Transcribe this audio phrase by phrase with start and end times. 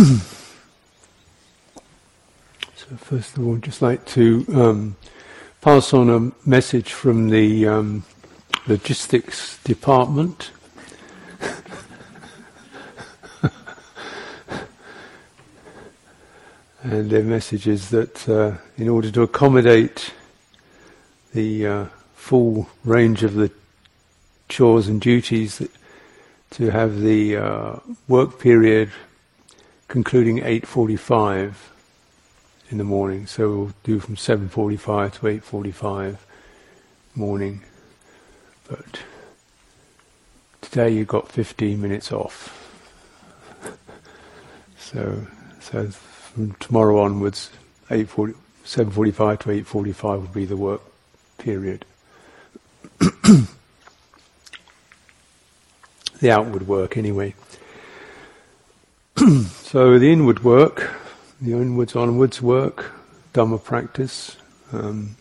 [2.74, 4.96] So first of all, I'd just like to um,
[5.60, 8.04] pass on a message from the um,
[8.66, 10.52] logistics department.
[16.82, 20.14] and their message is that uh, in order to accommodate
[21.34, 23.50] the uh, full range of the
[24.48, 25.60] chores and duties,
[26.52, 27.76] to have the uh,
[28.08, 28.90] work period
[29.90, 31.54] concluding 8.45
[32.70, 33.26] in the morning.
[33.26, 36.16] So we'll do from 7.45 to 8.45
[37.16, 37.62] morning.
[38.68, 39.00] But
[40.60, 42.56] today you've got 15 minutes off.
[44.78, 45.26] so,
[45.60, 47.50] so from tomorrow onwards,
[47.88, 50.82] 8.40, 7.45 to 8.45 will be the work
[51.36, 51.84] period.
[53.00, 53.48] the
[56.30, 57.34] outward work anyway.
[59.62, 61.00] so the inward work
[61.40, 62.92] the inwards onwards work,
[63.32, 64.36] Dhamma practice.
[64.72, 65.16] Um,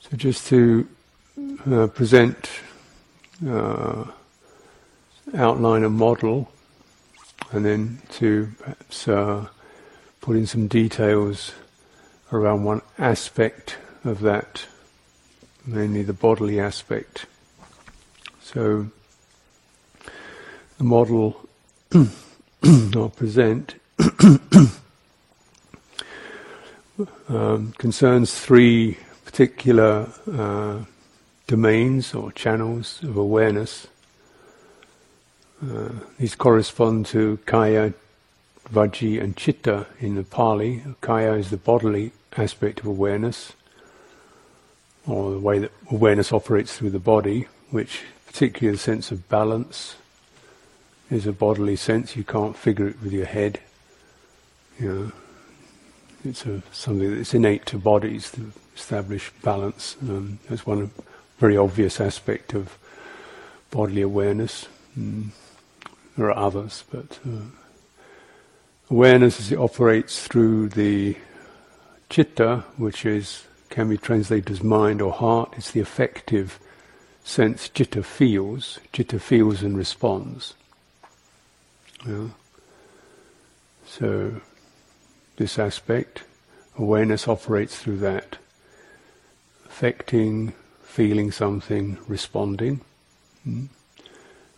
[0.00, 0.86] so just to
[1.70, 2.50] uh, present,
[3.46, 4.04] uh,
[5.34, 6.52] outline a model,
[7.52, 9.46] and then to perhaps uh,
[10.20, 11.52] put in some details
[12.30, 14.66] around one aspect of that,
[15.66, 17.26] mainly the bodily aspect.
[18.40, 18.88] So
[20.78, 21.48] the model
[22.94, 23.74] I'll present
[27.28, 30.84] um, concerns three particular uh,
[31.46, 33.88] domains or channels of awareness.
[35.62, 35.88] Uh,
[36.18, 37.94] these correspond to kaya,
[38.72, 40.82] vaci, and chitta in the Pali.
[41.00, 43.54] Kaya is the bodily aspect of awareness,
[45.06, 49.96] or the way that awareness operates through the body, which particularly the sense of balance
[51.10, 52.16] is a bodily sense.
[52.16, 53.60] You can't figure it with your head.
[54.78, 55.12] You know,
[56.24, 59.96] it's a, something that's innate to bodies to establish balance.
[60.02, 60.90] Um, that's one
[61.38, 62.78] very obvious aspect of
[63.70, 64.68] bodily awareness.
[64.98, 65.30] Mm.
[66.16, 67.46] There are others, but uh,
[68.90, 71.16] awareness as it operates through the
[72.10, 75.54] chitta, which is can be translated as mind or heart.
[75.56, 76.60] It's the affective
[77.24, 80.54] sense chitta feels, chitta feels and responds.
[82.06, 82.28] Yeah.
[83.86, 84.42] So,
[85.36, 86.24] this aspect,
[86.78, 88.36] awareness operates through that,
[89.64, 90.52] affecting,
[90.82, 92.82] feeling something, responding.
[93.48, 93.68] Mm.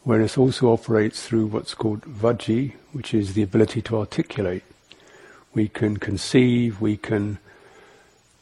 [0.05, 4.65] Awareness also operates through what's called vaci, which is the ability to articulate.
[5.55, 7.39] We can conceive, we can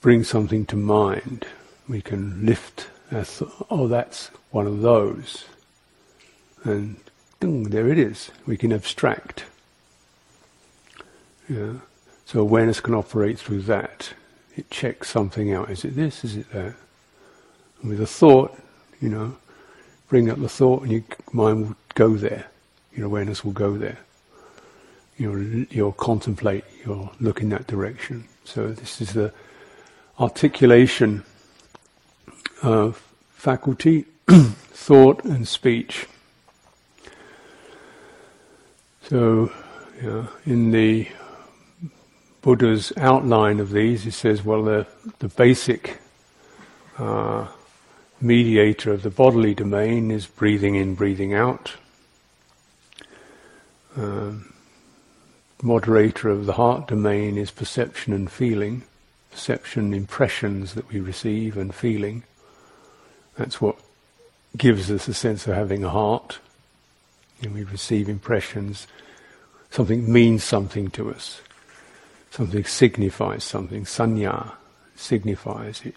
[0.03, 1.47] bring something to mind,
[1.89, 2.89] we can lift
[3.71, 5.45] oh, that's one of those.
[6.65, 6.97] And
[7.41, 8.31] ding, there it is.
[8.47, 9.45] We can abstract.
[11.49, 11.75] Yeah.
[12.25, 14.15] So awareness can operate through that.
[14.57, 15.71] It checks something out.
[15.71, 16.25] Is it this?
[16.25, 16.75] Is it that?
[17.81, 18.57] And with a thought,
[19.01, 19.37] you know,
[20.09, 21.03] bring up the thought, and your
[21.33, 22.47] mind will go there.
[22.95, 23.99] Your awareness will go there.
[25.19, 26.65] You'll, you'll contemplate.
[26.85, 28.29] You'll look in that direction.
[28.45, 29.33] So this is the
[30.19, 31.25] articulation
[32.63, 32.93] uh,
[33.31, 36.07] faculty, thought and speech.
[39.03, 39.53] So,
[40.03, 41.09] yeah, in the
[42.41, 44.87] Buddha's outline of these, he says, well, the,
[45.19, 46.01] the basic
[46.99, 47.49] uh,
[48.21, 51.75] mediator of the bodily domain is breathing in, breathing out.
[53.97, 54.53] Um,
[55.63, 58.83] moderator of the heart domain is perception and feeling,
[59.33, 62.23] perception, impressions that we receive, and feeling.
[63.37, 63.77] That's what
[64.57, 66.39] gives us a sense of having a heart.
[67.43, 68.87] And we receive impressions.
[69.71, 71.41] Something means something to us.
[72.31, 73.85] Something signifies something.
[73.85, 74.53] Sanya
[74.95, 75.97] signifies it.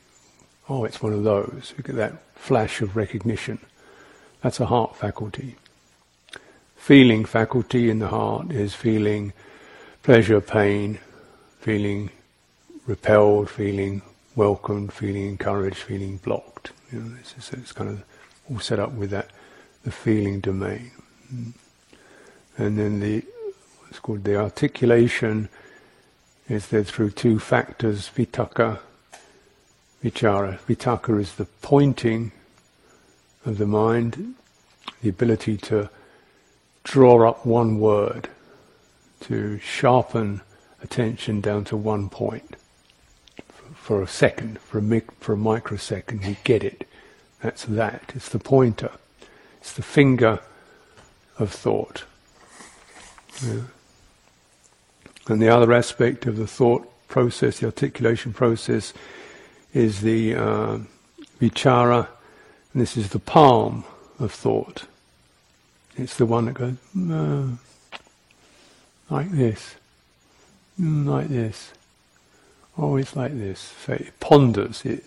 [0.68, 1.74] Oh, it's one of those.
[1.78, 3.60] We get that flash of recognition.
[4.42, 5.56] That's a heart faculty.
[6.76, 9.34] Feeling faculty in the heart is feeling
[10.04, 11.00] pleasure, pain,
[11.60, 12.12] feeling
[12.86, 14.02] repelled, feeling
[14.36, 16.72] welcomed, feeling encouraged, feeling blocked.
[16.92, 18.04] You know, it's, it's, kind of
[18.50, 19.30] all set up with that,
[19.84, 20.92] the feeling domain.
[22.58, 23.24] And then the,
[23.82, 25.50] what's called the articulation
[26.48, 28.80] is there through two factors, vitakka,
[30.04, 30.60] vichara.
[30.60, 32.32] Vitakka is the pointing
[33.46, 34.36] of the mind,
[35.02, 35.90] the ability to
[36.84, 38.30] draw up one word,
[39.22, 40.42] to sharpen
[40.84, 42.58] attention down to one point
[43.86, 46.88] for a second, for a, mic- for a microsecond, you get it.
[47.44, 48.14] That's that.
[48.16, 48.90] It's the pointer.
[49.62, 50.40] It's the finger
[51.38, 52.04] of thought.
[53.46, 53.62] Yeah.
[55.28, 58.92] And the other aspect of the thought process, the articulation process,
[59.72, 60.80] is the uh,
[61.40, 62.08] vichara,
[62.74, 63.84] and this is the palm
[64.18, 64.86] of thought.
[65.96, 66.76] It's the one that goes
[67.12, 67.50] uh,
[69.12, 69.76] like this,
[70.82, 71.72] mm, like this,
[72.78, 73.74] always like this.
[73.86, 74.86] So it ponders.
[74.86, 75.06] It,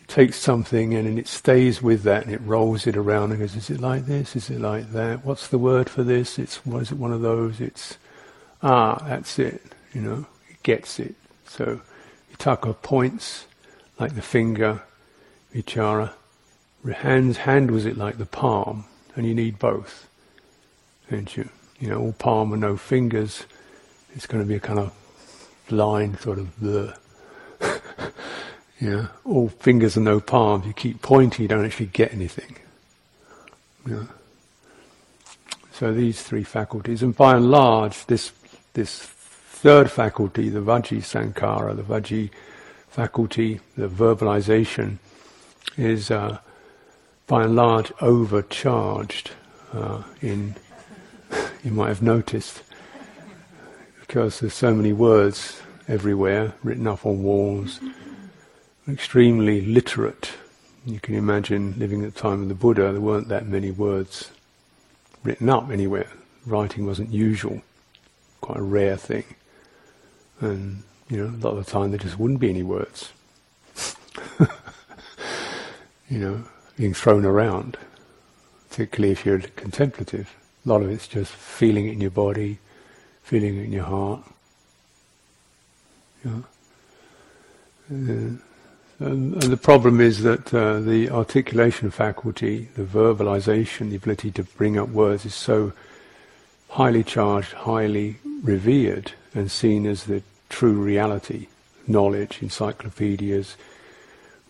[0.00, 3.40] it takes something and then it stays with that and it rolls it around and
[3.40, 4.36] goes, "Is it like this?
[4.36, 5.24] Is it like that?
[5.24, 6.38] What's the word for this?
[6.38, 6.98] It's what is it?
[6.98, 7.60] One of those?
[7.60, 7.98] It's
[8.62, 9.62] ah, that's it.
[9.92, 11.14] You know, it gets it.
[11.46, 11.80] So
[12.32, 13.46] Vitakka points
[13.98, 14.82] like the finger,
[15.54, 16.12] vichara.
[16.94, 18.84] Hands handles it like the palm
[19.16, 20.08] and you need both,
[21.10, 21.48] don't you?
[21.80, 23.44] You know, all palm and no fingers,
[24.14, 24.92] it's going to be a kind of
[25.68, 26.96] blind sort of the.
[28.80, 30.66] know, all fingers and no palms.
[30.66, 32.56] You keep pointing, you don't actually get anything.
[33.88, 34.04] Yeah.
[35.72, 38.32] So these three faculties, and by and large, this
[38.72, 42.30] this third faculty, the Vaci Sankhara, the Vaci
[42.88, 44.98] faculty, the verbalization,
[45.76, 46.38] is uh,
[47.26, 49.32] by and large overcharged
[49.72, 50.54] uh, in
[51.64, 52.62] you might have noticed
[54.06, 57.80] because there's so many words everywhere written up on walls.
[58.88, 60.30] Extremely literate.
[60.84, 64.30] You can imagine living at the time of the buddha there weren't that many words
[65.24, 66.08] written up anywhere.
[66.44, 67.62] Writing wasn't usual.
[68.40, 69.24] Quite a rare thing.
[70.40, 73.12] And you know a lot of the time there just wouldn't be any words.
[76.08, 76.44] You know
[76.76, 77.76] being thrown around,
[78.68, 80.36] particularly if you're contemplative.
[80.64, 82.58] A lot of it's just feeling it in your body,
[83.26, 84.20] feeling it in your heart.
[86.24, 86.42] Yeah.
[87.88, 88.40] And,
[89.00, 94.78] and, the problem is that uh, the articulation faculty, the verbalization, the ability to bring
[94.78, 95.72] up words is so
[96.68, 101.48] highly charged, highly revered, and seen as the true reality.
[101.88, 103.56] Knowledge, encyclopedias,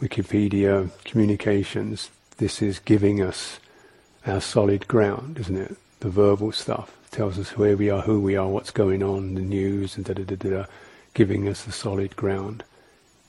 [0.02, 3.58] Wikipedia, communications, this is giving us
[4.26, 5.76] our solid ground, isn't it?
[6.00, 9.41] The verbal stuff tells us where we are, who we are, what's going on, the
[9.41, 10.65] news, and da da da da,
[11.15, 12.63] giving us the solid ground,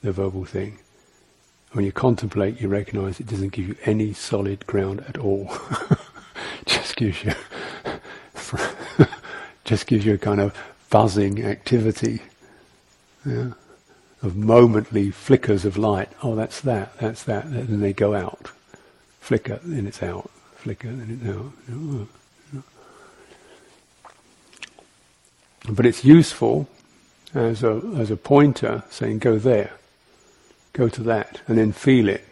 [0.02, 0.78] the verbal thing.
[1.72, 5.50] When you contemplate, you recognize it doesn't give you any solid ground at all.
[6.66, 7.32] just gives you,
[9.64, 10.54] just gives you a kind of
[10.90, 12.20] buzzing activity.
[13.24, 13.52] Yeah
[14.20, 16.08] of momently flickers of light.
[16.24, 18.50] Oh, that's that, that's that, and then they go out
[19.20, 21.52] flicker, then it's out, flicker, then it's out.
[25.68, 26.68] But it's useful
[27.34, 29.72] as a as a pointer, saying go there,
[30.72, 32.24] go to that, and then feel it,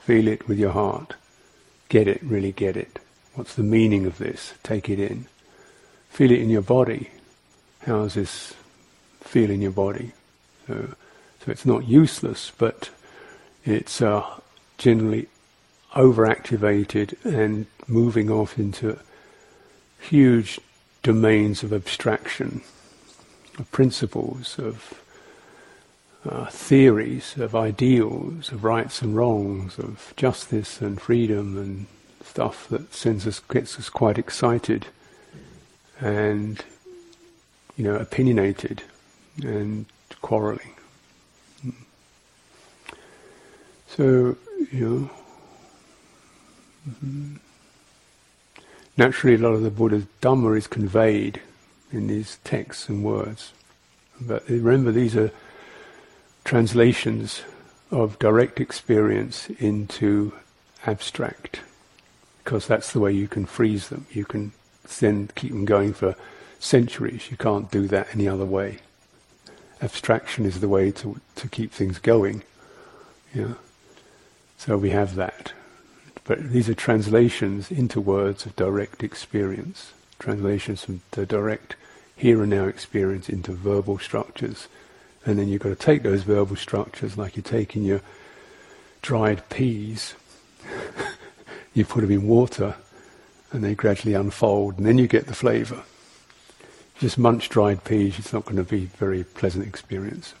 [0.00, 1.14] feel it with your heart,
[1.88, 2.98] get it, really get it.
[3.34, 4.54] What's the meaning of this?
[4.62, 5.26] Take it in,
[6.08, 7.10] feel it in your body.
[7.86, 8.54] How does this
[9.20, 10.12] feel in your body?
[10.66, 10.94] So,
[11.44, 12.90] so it's not useless, but
[13.64, 14.24] it's uh,
[14.78, 15.28] generally
[15.92, 18.98] overactivated and moving off into
[20.00, 20.60] huge
[21.02, 22.62] domains of abstraction,
[23.58, 25.02] of principles, of
[26.28, 31.86] uh, theories, of ideals, of rights and wrongs, of justice and freedom and
[32.24, 34.86] stuff that sends us, gets us quite excited
[36.00, 36.64] and,
[37.76, 38.82] you know, opinionated
[39.42, 39.86] and
[40.20, 40.74] quarrelling.
[43.88, 44.36] So,
[44.70, 45.10] you know,
[46.88, 47.36] Mm-hmm.
[48.96, 51.40] Naturally, a lot of the Buddha's Dhamma is conveyed
[51.92, 53.52] in these texts and words.
[54.20, 55.30] But remember, these are
[56.44, 57.42] translations
[57.90, 60.32] of direct experience into
[60.86, 61.60] abstract,
[62.44, 64.06] because that's the way you can freeze them.
[64.10, 64.52] You can
[65.00, 66.14] then keep them going for
[66.58, 67.30] centuries.
[67.30, 68.78] You can't do that any other way.
[69.82, 72.42] Abstraction is the way to to keep things going.
[73.34, 73.54] Yeah.
[74.58, 75.52] So we have that.
[76.24, 81.74] But these are translations into words of direct experience, translations from the direct
[82.14, 84.68] here and now experience into verbal structures.
[85.24, 88.00] And then you've got to take those verbal structures like you're taking your
[89.02, 90.14] dried peas,
[91.74, 92.76] you put them in water,
[93.50, 95.82] and they gradually unfold, and then you get the flavour.
[96.98, 100.34] Just munch dried peas, it's not going to be a very pleasant experience.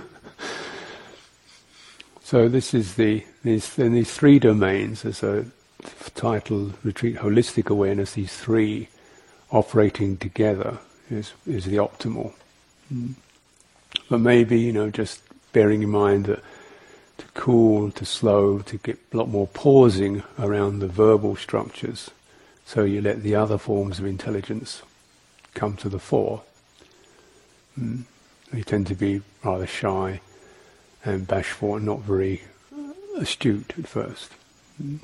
[2.26, 5.46] So this is the these in these three domains as a
[6.16, 8.14] title retreat holistic awareness.
[8.14, 8.90] These three
[9.52, 12.34] operating together is is the optimal.
[12.94, 13.16] Mm.
[14.10, 15.22] But maybe you know just
[15.54, 16.44] bearing in mind that
[17.18, 22.12] to cool, to slow, to get a lot more pausing around the verbal structures.
[22.66, 24.82] So you let the other forms of intelligence
[25.54, 26.42] come to the fore.
[27.80, 28.04] Mm.
[28.52, 30.22] They tend to be rather shy
[31.04, 32.44] and bashful and not very
[33.18, 34.32] astute at first.
[34.82, 35.00] Mm.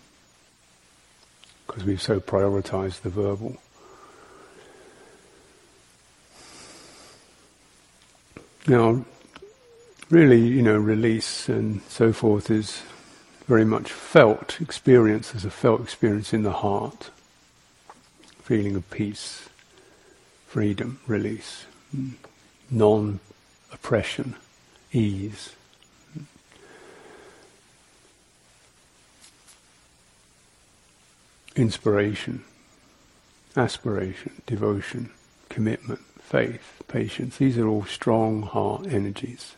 [1.72, 3.56] Because we've so prioritized the verbal.
[8.68, 9.06] Now,
[10.10, 12.82] really, you know, release and so forth is
[13.48, 17.10] very much felt experience as a felt experience in the heart.
[18.44, 19.48] Feeling of peace,
[20.48, 22.16] freedom, release, mm,
[22.70, 23.22] non
[23.72, 24.36] oppression,
[24.92, 25.54] ease.
[31.56, 32.44] Inspiration,
[33.58, 35.10] aspiration, devotion,
[35.50, 37.38] commitment, faith, patience.
[37.38, 39.56] These are all strong heart energies.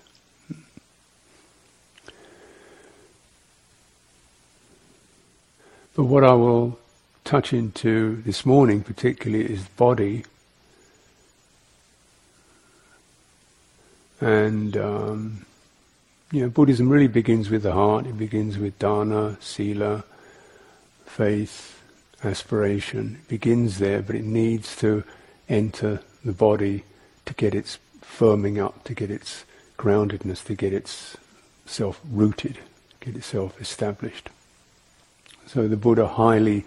[5.96, 6.80] But what I will
[7.24, 10.26] touch into this morning particularly is body.
[14.20, 15.46] And, um,
[16.32, 18.08] you know, Buddhism really begins with the heart.
[18.08, 20.04] It begins with dana, sila,
[21.06, 21.83] faith,
[22.24, 23.20] aspiration.
[23.22, 25.04] It begins there, but it needs to
[25.50, 26.84] enter the body
[27.26, 29.46] to get its firming up, to get its
[29.78, 32.60] groundedness, to get itself rooted,
[33.00, 34.30] get itself established.
[35.46, 36.66] So the Buddha highly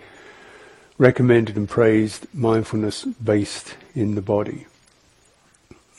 [0.98, 4.66] recommended and praised mindfulness based in the body.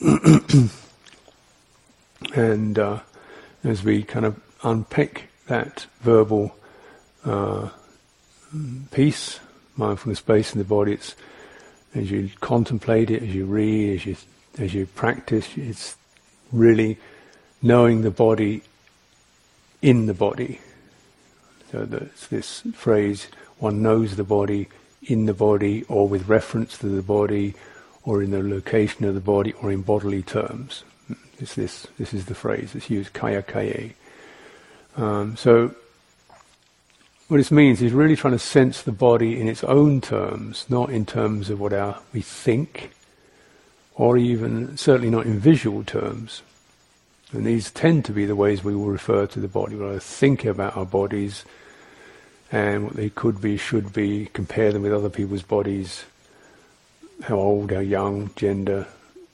[2.34, 3.00] and uh,
[3.64, 6.56] as we kind of unpick that verbal
[7.24, 7.68] uh,
[8.90, 9.40] piece,
[9.78, 11.14] mindfulness based in the body, it's
[11.94, 14.16] as you contemplate it, as you read, as you
[14.58, 15.96] as you practice, it's
[16.52, 16.98] really
[17.62, 18.62] knowing the body
[19.80, 20.60] in the body.
[21.70, 24.68] So there's this phrase, one knows the body
[25.02, 27.54] in the body or with reference to the body
[28.02, 30.82] or in the location of the body or in bodily terms.
[31.38, 33.94] It's this, this is the phrase that's used, kaya kaye.
[34.96, 35.74] Um, so
[37.28, 40.88] what this means is really trying to sense the body in its own terms, not
[40.88, 42.90] in terms of what our, we think,
[43.94, 46.42] or even certainly not in visual terms.
[47.32, 49.76] And these tend to be the ways we will refer to the body.
[49.76, 51.44] We'll think about our bodies
[52.50, 56.04] and what they could be, should be, compare them with other people's bodies,
[57.24, 58.86] how old, how young, gender,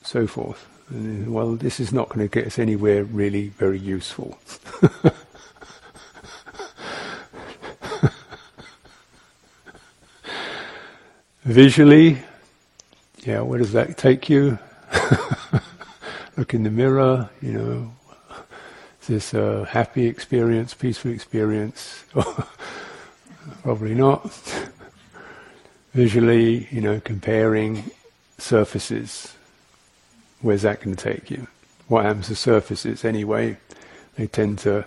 [0.02, 0.66] so forth.
[0.90, 4.36] And, well, this is not going to get us anywhere really very useful.
[11.44, 12.22] Visually,
[13.18, 14.58] yeah, where does that take you?
[16.38, 17.92] Look in the mirror, you know,
[19.02, 22.06] is this a happy experience, peaceful experience?
[23.62, 24.32] Probably not.
[25.92, 27.90] Visually, you know, comparing
[28.38, 29.34] surfaces,
[30.40, 31.46] where's that going to take you?
[31.88, 33.58] What happens to surfaces anyway?
[34.16, 34.86] They tend to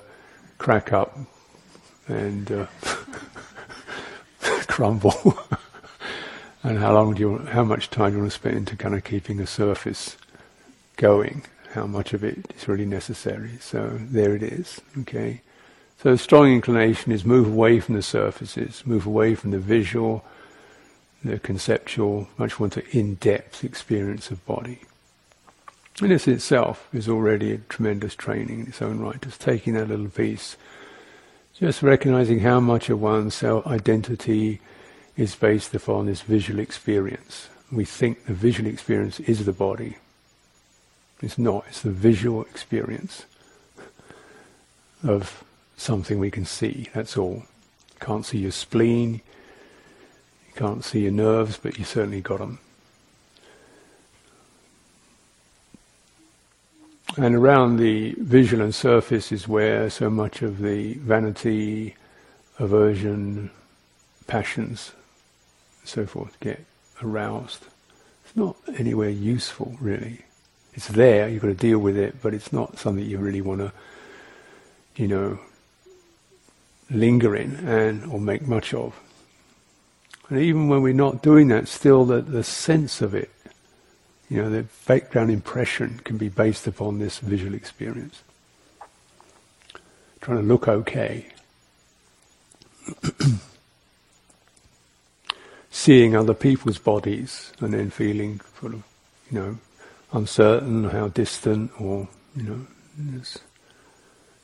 [0.58, 1.20] crack up
[2.08, 2.66] and uh,
[4.68, 5.38] crumble.
[6.64, 8.96] And how long do you, how much time do you want to spend into kind
[8.96, 10.18] of keeping the surface
[10.96, 11.44] going?
[11.74, 13.58] How much of it is really necessary?
[13.60, 14.82] So there it is.
[15.00, 15.42] Okay.
[16.02, 20.24] So strong inclination is move away from the surfaces, move away from the visual,
[21.24, 24.82] the conceptual, much more to in-depth experience of body.
[26.00, 29.90] And this itself is already a tremendous training in its own right, just taking that
[29.90, 30.56] little piece,
[31.56, 34.62] just recognizing how much of one's self identity
[35.18, 37.50] is based upon this visual experience.
[37.72, 39.98] We think the visual experience is the body.
[41.22, 43.26] It's not, it's the visual experience
[45.04, 45.44] of
[45.76, 47.44] something we can see, that's all.
[47.94, 49.22] You Can't see your spleen,
[50.48, 52.60] you can't see your nerves, but you certainly got them.
[57.18, 61.96] And around the visual and surface is where so much of the vanity,
[62.60, 63.50] aversion,
[64.28, 64.92] passions
[65.88, 66.64] so forth get
[67.02, 67.66] aroused.
[68.26, 70.26] It's not anywhere useful, really.
[70.74, 73.62] It's there, you've got to deal with it, but it's not something you really want
[73.62, 73.72] to,
[74.96, 75.40] you know,
[76.90, 79.00] linger in and or make much of.
[80.30, 83.32] And even when we're not doing that, still the, the sense of it,
[84.30, 88.24] you know, the background impression can be based upon this visual experience.
[90.20, 91.28] Trying to look okay.
[95.72, 98.84] seeing other people's bodies and then feeling sort of,
[99.32, 99.58] you know,
[100.12, 102.68] uncertain, how distant, or you know,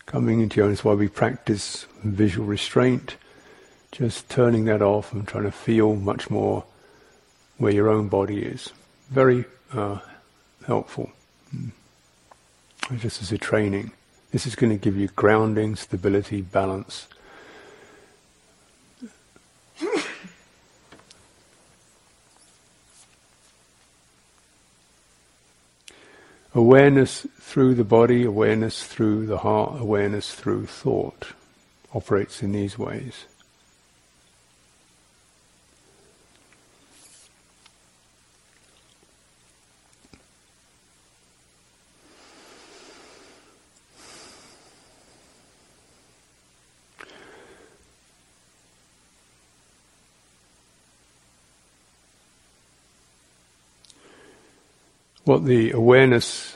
[0.06, 3.16] Coming into your own, that's why we practice visual restraint,
[3.92, 6.66] just turning that off and trying to feel much more
[7.58, 8.70] where your own body is.
[9.10, 10.00] Very uh,
[10.66, 11.12] helpful.
[11.56, 11.72] Mm.
[12.98, 13.92] Just as a training.
[14.32, 17.08] This is going to give you grounding, stability, balance.
[26.54, 31.30] Awareness through the body, awareness through the heart, awareness through thought
[31.94, 33.26] operates in these ways.
[55.26, 56.56] What the awareness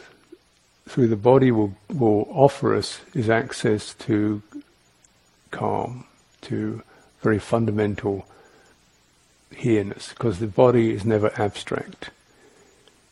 [0.87, 4.41] through the body will, will offer us is access to
[5.51, 6.05] calm,
[6.41, 6.81] to
[7.21, 8.27] very fundamental
[9.55, 12.09] here-ness, because the body is never abstract.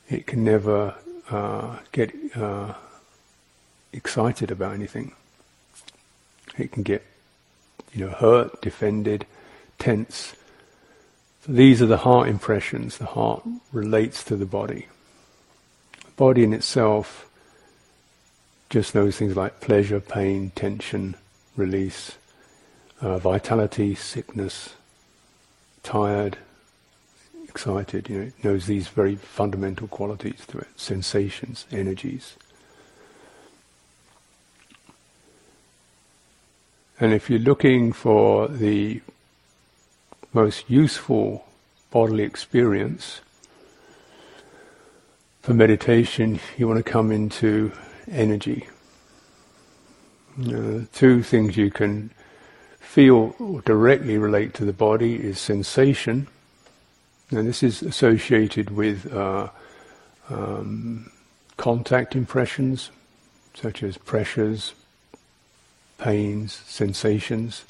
[0.09, 0.95] It can never
[1.29, 2.73] uh, get uh,
[3.93, 5.13] excited about anything.
[6.57, 7.03] It can get,
[7.93, 9.25] you know, hurt, defended,
[9.79, 10.35] tense.
[11.45, 12.97] So these are the heart impressions.
[12.97, 14.87] The heart relates to the body
[16.15, 17.29] body in itself
[18.69, 21.15] just knows things like pleasure, pain, tension,
[21.55, 22.17] release,
[23.01, 24.73] uh, vitality, sickness,
[25.83, 26.37] tired,
[27.47, 28.09] excited.
[28.09, 32.35] You know, it knows these very fundamental qualities to it: sensations, energies.
[36.99, 39.01] And if you're looking for the
[40.33, 41.45] most useful
[41.91, 43.21] bodily experience,
[45.45, 47.71] for meditation, you want to come into
[48.09, 48.67] energy.
[50.43, 52.09] Uh, two things you can
[52.79, 56.27] feel directly relate to the body is sensation,
[57.29, 59.47] and this is associated with uh,
[60.31, 61.11] um,
[61.57, 62.89] contact impressions,
[63.53, 64.73] such as pressures,
[65.99, 67.65] pains, sensations.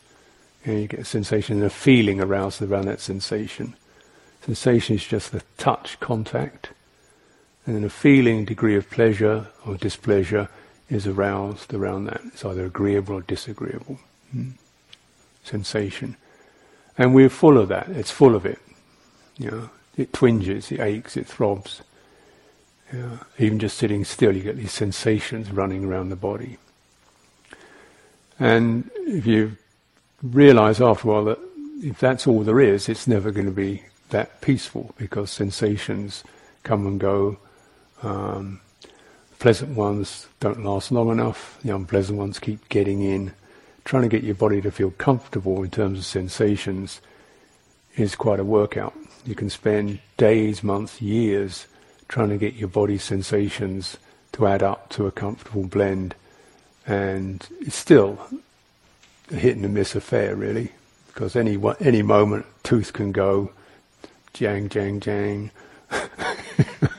[0.63, 3.75] And you get a sensation and a feeling aroused around that sensation.
[4.45, 6.69] Sensation is just the touch contact.
[7.65, 10.49] And then a feeling, degree of pleasure or displeasure
[10.89, 12.21] is aroused around that.
[12.25, 13.99] It's either agreeable or disagreeable.
[14.32, 14.51] Hmm.
[15.43, 16.15] Sensation.
[16.97, 17.89] And we're full of that.
[17.89, 18.60] It's full of it.
[19.38, 21.82] You know, it twinges, it aches, it throbs.
[22.93, 23.17] Yeah.
[23.39, 26.58] Even just sitting still, you get these sensations running around the body.
[28.39, 29.58] And if you
[30.21, 31.39] realize after a while that
[31.82, 36.23] if that's all there is, it's never going to be that peaceful because sensations
[36.63, 37.38] come and go,
[38.03, 38.62] um,
[39.39, 41.60] pleasant ones don't last long enough.
[41.63, 43.34] The unpleasant ones keep getting in.
[43.84, 47.01] Trying to get your body to feel comfortable in terms of sensations
[47.95, 48.95] is quite a workout.
[49.25, 51.67] You can spend days, months, years
[52.08, 53.97] trying to get your body's sensations
[54.34, 56.13] to add up to a comfortable blend,
[56.86, 58.19] and it's still
[59.31, 60.71] a hit and a miss affair, really,
[61.08, 63.51] because any any moment tooth can go,
[64.34, 65.51] jang, jang, jang.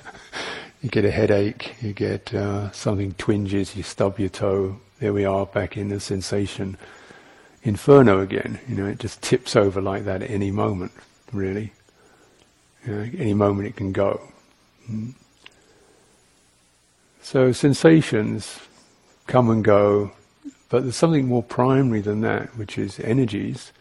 [0.86, 4.76] you get a headache, you get uh, something twinges, you stub your toe.
[5.00, 6.78] There we are back in the sensation
[7.64, 8.60] inferno again.
[8.68, 10.92] You know, it just tips over like that at any moment,
[11.32, 11.72] really.
[12.86, 14.32] You know, any moment it can go.
[14.88, 15.14] Mm.
[17.20, 18.60] So sensations
[19.26, 20.12] come and go,
[20.68, 23.72] but there's something more primary than that, which is energies,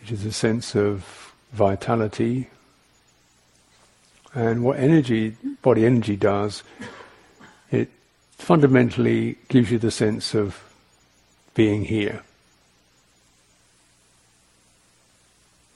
[0.00, 2.48] which is a sense of vitality,
[4.34, 6.62] and what energy, body energy does,
[7.70, 7.88] it
[8.32, 10.62] fundamentally gives you the sense of
[11.54, 12.22] being here.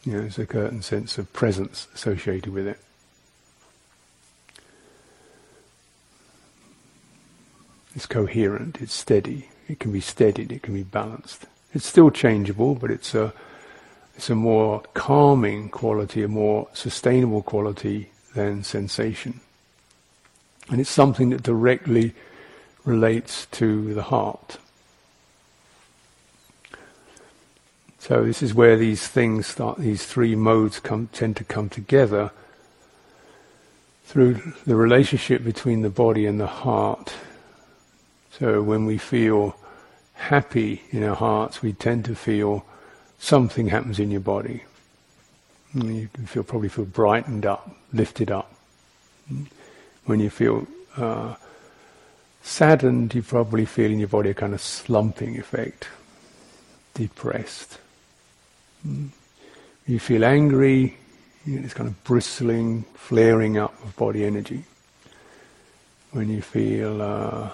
[0.04, 2.78] You know, there's a certain sense of presence associated with it.
[7.96, 11.46] It's coherent, it's steady, it can be steadied, it can be balanced.
[11.72, 13.32] It's still changeable, but it's a,
[14.16, 19.40] it's a more calming quality, a more sustainable quality than sensation.
[20.70, 22.14] And it's something that directly
[22.84, 24.58] relates to the heart.
[27.98, 32.32] So this is where these things start, these three modes come, tend to come together
[34.04, 37.14] through the relationship between the body and the heart.
[38.38, 39.56] So when we feel
[40.12, 42.66] happy in our hearts, we tend to feel
[43.18, 44.64] something happens in your body.
[45.74, 48.52] You can feel probably feel brightened up, lifted up.
[50.04, 51.34] When you feel uh,
[52.46, 55.88] Saddened, you probably feel in your body a kind of slumping effect,
[56.92, 57.78] depressed.
[58.86, 59.08] Mm.
[59.86, 60.98] You feel angry,
[61.46, 64.62] you kind of bristling, flaring up of body energy.
[66.12, 67.50] When you feel uh,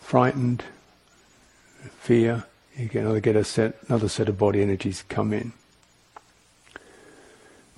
[0.00, 0.62] frightened,
[1.98, 2.44] fear,
[2.76, 5.52] you get another, set, another set of body energies come in.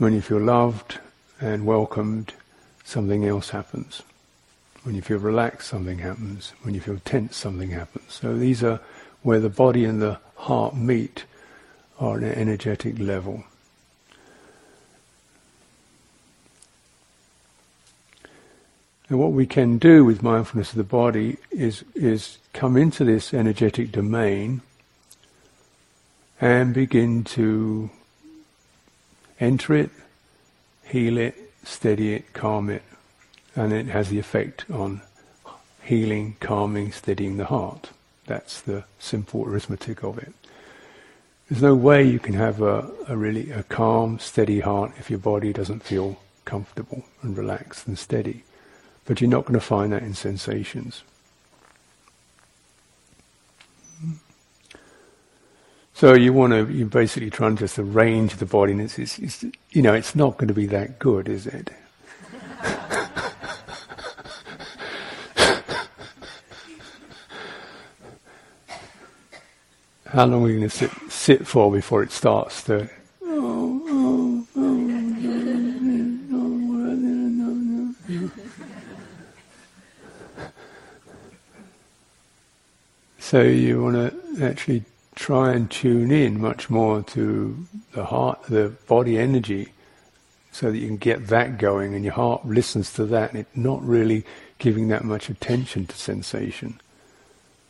[0.02, 0.98] When you feel loved
[1.40, 2.34] and welcomed,
[2.82, 4.02] something else happens.
[4.82, 6.54] When you feel relaxed, something happens.
[6.62, 8.12] When you feel tense, something happens.
[8.12, 8.80] So these are
[9.22, 11.24] where the body and the heart meet
[12.00, 13.44] on an energetic level.
[19.08, 23.32] And what we can do with mindfulness of the body is, is come into this
[23.32, 24.62] energetic domain
[26.40, 27.88] and begin to
[29.42, 29.90] enter it,
[30.84, 32.82] heal it, steady it, calm it,
[33.56, 35.02] and it has the effect on
[35.82, 37.90] healing, calming, steadying the heart.
[38.26, 40.32] That's the simple arithmetic of it.
[41.50, 45.18] There's no way you can have a, a really a calm, steady heart if your
[45.18, 48.44] body doesn't feel comfortable and relaxed and steady.
[49.04, 51.02] But you're not going to find that in sensations.
[56.02, 59.20] So you want to, you basically try and just arrange the body, and it's, it's,
[59.20, 61.70] it's, you know, it's not going to be that good, is it?
[70.06, 72.90] How long are we going to sit, sit for before it starts to
[83.20, 84.82] So you want to actually
[85.14, 89.68] try and tune in much more to the heart, the body energy,
[90.50, 93.56] so that you can get that going, and your heart listens to that, and it's
[93.56, 94.24] not really
[94.58, 96.80] giving that much attention to sensation.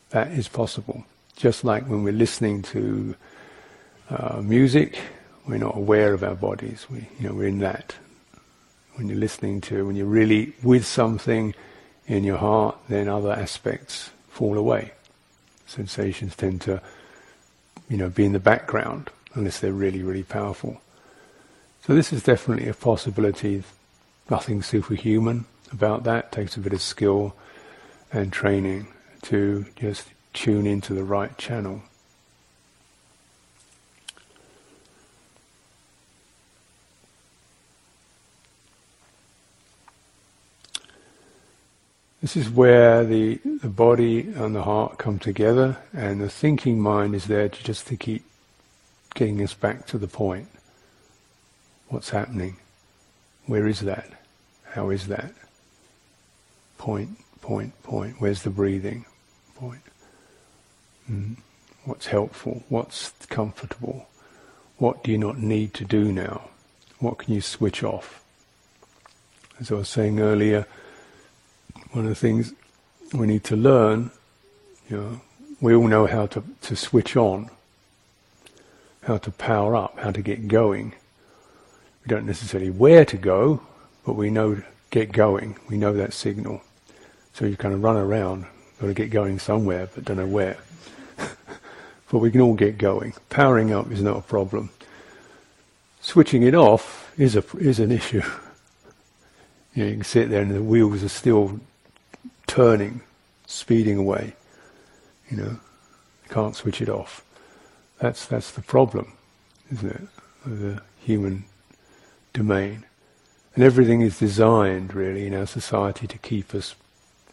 [0.09, 1.05] That is possible.
[1.35, 3.15] Just like when we're listening to
[4.09, 4.99] uh, music,
[5.47, 6.85] we're not aware of our bodies.
[6.89, 7.95] We, you know, we're in that.
[8.95, 11.55] When you're listening to, when you're really with something
[12.05, 14.91] in your heart, then other aspects fall away
[15.73, 16.81] sensations tend to,
[17.89, 20.81] you know, be in the background unless they're really, really powerful.
[21.85, 23.63] So this is definitely a possibility.
[24.29, 26.25] Nothing superhuman about that.
[26.25, 27.35] It takes a bit of skill
[28.11, 28.87] and training
[29.23, 31.81] to just tune into the right channel.
[42.23, 47.15] This is where the, the body and the heart come together, and the thinking mind
[47.15, 48.23] is there to just to keep
[49.13, 50.47] getting us back to the point.
[51.89, 52.55] What's happening?
[53.45, 54.09] Where is that?
[54.71, 55.33] How is that?
[56.77, 58.15] Point, point, point.
[58.19, 59.03] Where's the breathing?
[59.55, 59.81] Point.
[61.11, 61.35] Mm.
[61.83, 62.63] What's helpful?
[62.69, 64.07] What's comfortable?
[64.77, 66.49] What do you not need to do now?
[66.99, 68.23] What can you switch off?
[69.59, 70.65] As I was saying earlier,
[71.93, 72.53] one of the things
[73.13, 74.09] we need to learn,
[74.89, 75.21] you know,
[75.61, 77.49] we all know how to, to switch on,
[79.03, 80.93] how to power up, how to get going.
[82.03, 83.61] We don't necessarily where to go,
[84.05, 85.55] but we know get going.
[85.69, 86.61] We know that signal.
[87.33, 88.45] So you kind of run around,
[88.81, 90.57] got to get going somewhere, but don't know where.
[91.17, 93.13] but we can all get going.
[93.29, 94.71] Powering up is not a problem.
[96.01, 98.21] Switching it off is a is an issue.
[99.75, 101.59] you, know, you can sit there and the wheels are still
[102.53, 103.01] turning,
[103.47, 104.31] speeding away.
[105.27, 105.59] You know,
[106.29, 107.25] can't switch it off.
[107.97, 109.13] That's that's the problem,
[109.71, 110.07] isn't it?
[110.45, 111.45] Of the human
[112.31, 112.85] domain,
[113.55, 116.75] and everything is designed really in our society to keep us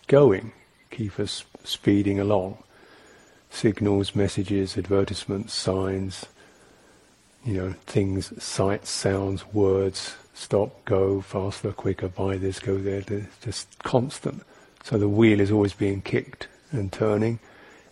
[0.07, 0.53] going,
[0.91, 2.57] keep us speeding along.
[3.51, 6.25] Signals, messages, advertisements, signs,
[7.45, 13.03] you know, things, sights, sounds, words, stop, go, faster, quicker, buy this, go there,
[13.43, 14.45] just constant.
[14.83, 17.39] So the wheel is always being kicked and turning.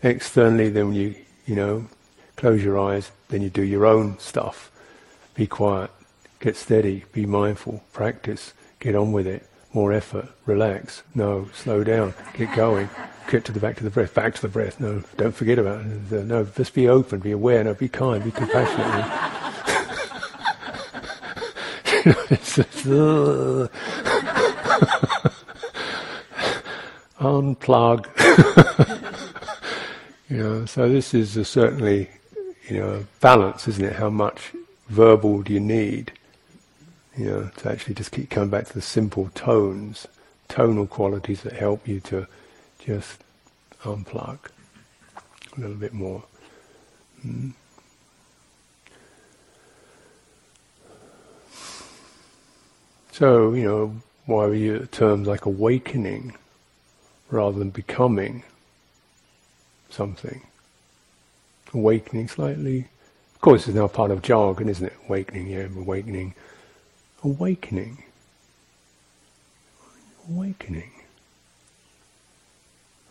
[0.03, 1.15] Externally, then you,
[1.47, 1.87] you know,
[2.37, 4.71] close your eyes, then you do your own stuff.
[5.35, 5.91] Be quiet,
[6.41, 12.15] get steady, be mindful, practice, get on with it, more effort, relax, no, slow down,
[12.35, 12.89] get going,
[13.31, 15.85] get to the back to the breath, back to the breath, no, don't forget about
[15.85, 19.35] it, no, just be open, be aware, no, be kind, be compassionate.
[22.89, 23.69] Uh.
[27.19, 28.07] unplug.
[30.31, 32.09] you know, so this is a certainly,
[32.69, 33.95] you know, balance, isn't it?
[33.95, 34.53] How much
[34.89, 36.13] verbal do you need?
[37.17, 40.07] You know, to actually just keep coming back to the simple tones,
[40.49, 42.27] tonal qualities that help you to
[42.79, 43.23] just
[43.83, 44.39] unplug
[45.57, 46.23] a little bit more.
[47.27, 47.53] Mm.
[53.11, 56.37] So, you know, why we use terms like awakening
[57.31, 58.43] rather than becoming
[59.91, 60.43] something.
[61.75, 62.89] Awakening slightly.
[63.35, 64.97] Of course, it's now part of jargon, isn't it?
[65.09, 66.35] Awakening, yeah, awakening.
[67.23, 68.03] Awakening.
[70.29, 70.91] Awakening.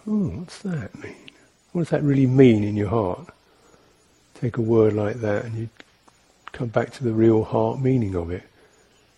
[0.08, 1.16] Oh, what's that mean?
[1.72, 3.28] What does that really mean in your heart?
[4.36, 5.70] Take a word like that and you
[6.52, 8.44] come back to the real heart meaning of it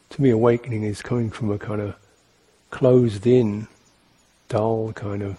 [0.10, 1.96] to me, awakening is coming from a kind of
[2.72, 3.68] closed in,
[4.50, 5.38] dull kind of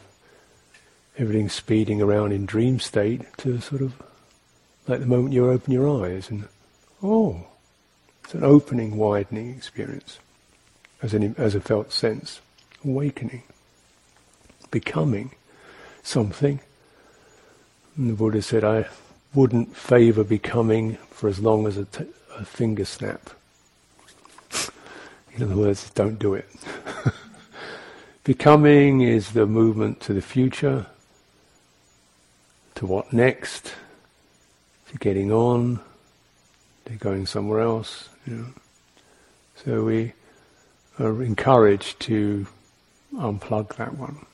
[1.19, 3.93] everything speeding around in dream state to sort of
[4.89, 6.49] like the moment you open your eyes and
[7.03, 7.47] oh,
[8.25, 10.19] it's an opening, widening experience
[11.03, 12.41] as as a felt sense,
[12.85, 13.43] awakening,
[14.71, 15.33] becoming
[16.03, 16.61] something.
[17.97, 18.87] And the Buddha said, I
[19.35, 23.31] wouldn't favour becoming for as long as a, t- a finger snap.
[25.35, 26.49] In other words, don't do it.
[28.31, 30.87] Becoming is the movement to the future,
[32.77, 33.75] to what next,
[34.89, 35.81] to getting on,
[36.85, 38.09] to going somewhere else.
[38.29, 38.47] You know.
[39.57, 40.13] So we
[41.01, 42.47] are encouraged to
[43.17, 44.25] unplug that one.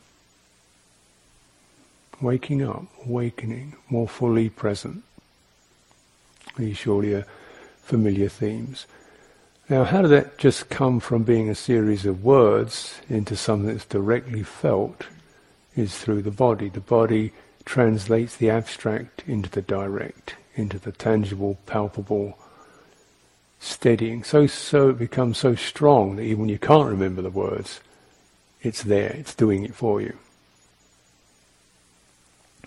[2.20, 5.04] Waking up, awakening, more fully present.
[6.58, 7.26] These surely are
[7.82, 8.86] familiar themes.
[9.68, 13.84] Now, how did that just come from being a series of words into something that's
[13.84, 15.06] directly felt?
[15.76, 16.70] Is through the body.
[16.70, 17.32] The body
[17.66, 22.38] translates the abstract into the direct, into the tangible, palpable,
[23.58, 24.24] steadying.
[24.24, 27.80] So, so it becomes so strong that even when you can't remember the words,
[28.62, 30.16] it's there, it's doing it for you.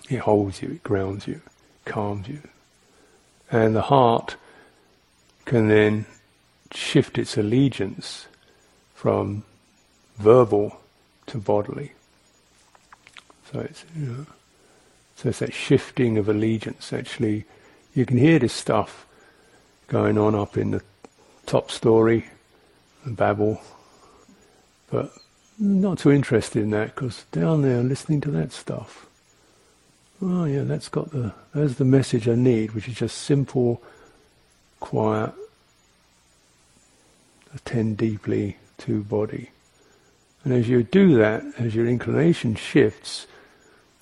[0.10, 1.42] It holds you, it grounds you,
[1.86, 2.42] calms you.
[3.50, 4.36] And the heart
[5.46, 6.06] can then
[6.74, 8.28] shift its allegiance
[8.94, 9.44] from
[10.18, 10.80] verbal
[11.28, 11.94] to bodily.
[13.52, 14.26] So it's you know,
[15.16, 16.94] so it's that shifting of allegiance.
[16.94, 17.46] Actually,
[17.96, 19.06] you can hear this stuff
[19.88, 20.82] going on up in the
[21.46, 22.26] top story,
[23.06, 23.62] the babble,
[24.92, 25.12] but
[25.58, 29.08] not too interested in that because down there listening to that stuff.
[30.22, 33.82] Oh yeah, that's got the that's the message I need, which is just simple,
[34.80, 35.34] quiet
[37.54, 39.50] attend deeply to body.
[40.44, 43.28] And as you do that, as your inclination shifts,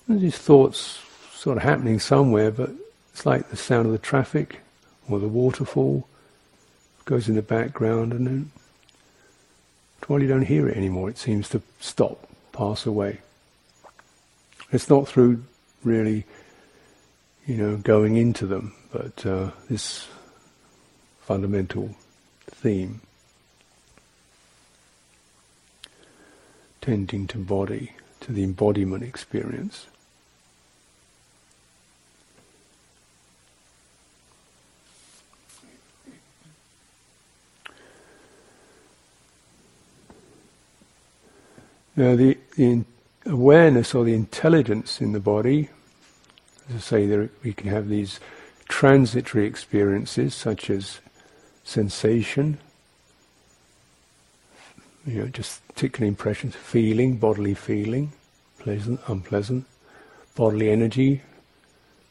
[0.08, 1.00] these thoughts
[1.34, 2.70] sort of happening somewhere, but
[3.12, 4.60] it's like the sound of the traffic
[5.08, 6.06] or the waterfall
[7.04, 8.50] goes in the background, and then
[10.06, 13.20] while you don't hear it anymore, it seems to stop, pass away.
[14.72, 15.42] It's not through
[15.84, 16.24] really,
[17.46, 20.06] you know, going into them, but uh, this
[21.22, 21.94] fundamental
[22.46, 23.00] theme.
[26.80, 29.86] Tending to body, to the embodiment experience.
[41.98, 42.84] Now, the, the
[43.26, 45.68] awareness or the intelligence in the body,
[46.68, 48.20] as I say, there, we can have these
[48.68, 51.00] transitory experiences such as
[51.64, 52.58] sensation,
[55.08, 58.12] you know, just particular impressions, feeling, bodily feeling,
[58.58, 59.64] pleasant, unpleasant,
[60.36, 61.22] bodily energy,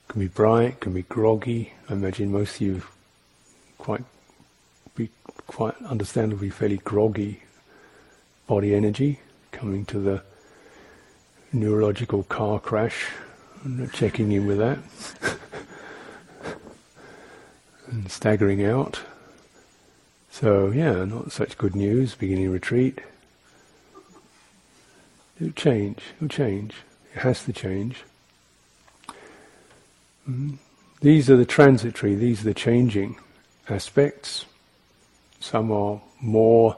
[0.08, 1.74] can be bright, can be groggy.
[1.90, 2.82] I imagine most of you
[3.78, 4.04] quite
[4.96, 5.10] be
[5.46, 7.44] quite understandably fairly groggy
[8.48, 9.20] body energy
[9.52, 10.24] coming to the
[11.54, 13.10] neurological car crash
[13.64, 14.80] and checking in with that
[17.88, 19.00] and staggering out.
[20.40, 23.02] So, yeah, not such good news, beginning retreat.
[25.42, 26.76] It'll change, it'll change.
[27.16, 28.04] It has to change.
[30.30, 30.60] Mm.
[31.02, 33.18] These are the transitory, these are the changing
[33.68, 34.46] aspects.
[35.40, 36.78] Some are more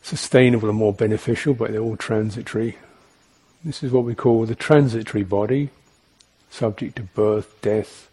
[0.00, 2.78] sustainable and more beneficial, but they're all transitory.
[3.62, 5.68] This is what we call the transitory body,
[6.48, 8.08] subject to birth, death,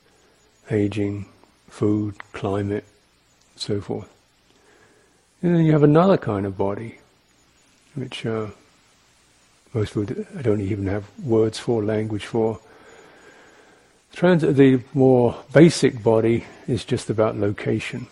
[0.70, 1.28] aging,
[1.70, 2.84] food, climate,
[3.56, 4.16] so forth.
[5.41, 6.97] And then you have another kind of body,
[7.95, 8.47] which uh,
[9.73, 12.60] most people I don't even have words for, language for.
[14.13, 18.08] Trans- the more basic body is just about location,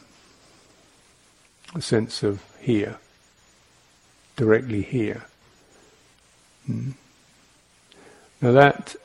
[1.73, 2.99] a sense of here,
[4.35, 5.25] directly here.
[6.69, 6.93] Mm.
[8.41, 8.95] Now that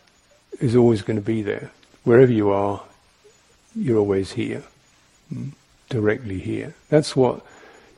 [0.61, 1.71] is always going to be there.
[2.05, 2.83] Wherever you are,
[3.75, 4.63] you're always here,
[5.33, 5.53] mm,
[5.89, 6.75] directly here.
[6.91, 7.47] That's what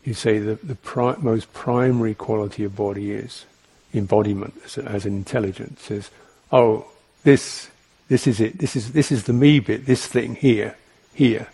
[0.05, 3.47] you say the, the pri- most primary quality of body is.
[3.95, 6.11] Embodiment as, as an intelligence says,
[6.51, 6.87] oh,
[7.25, 7.69] this,
[8.09, 8.59] this is it.
[8.59, 9.87] This is this is the me bit.
[9.87, 10.77] This thing here,
[11.15, 11.49] here,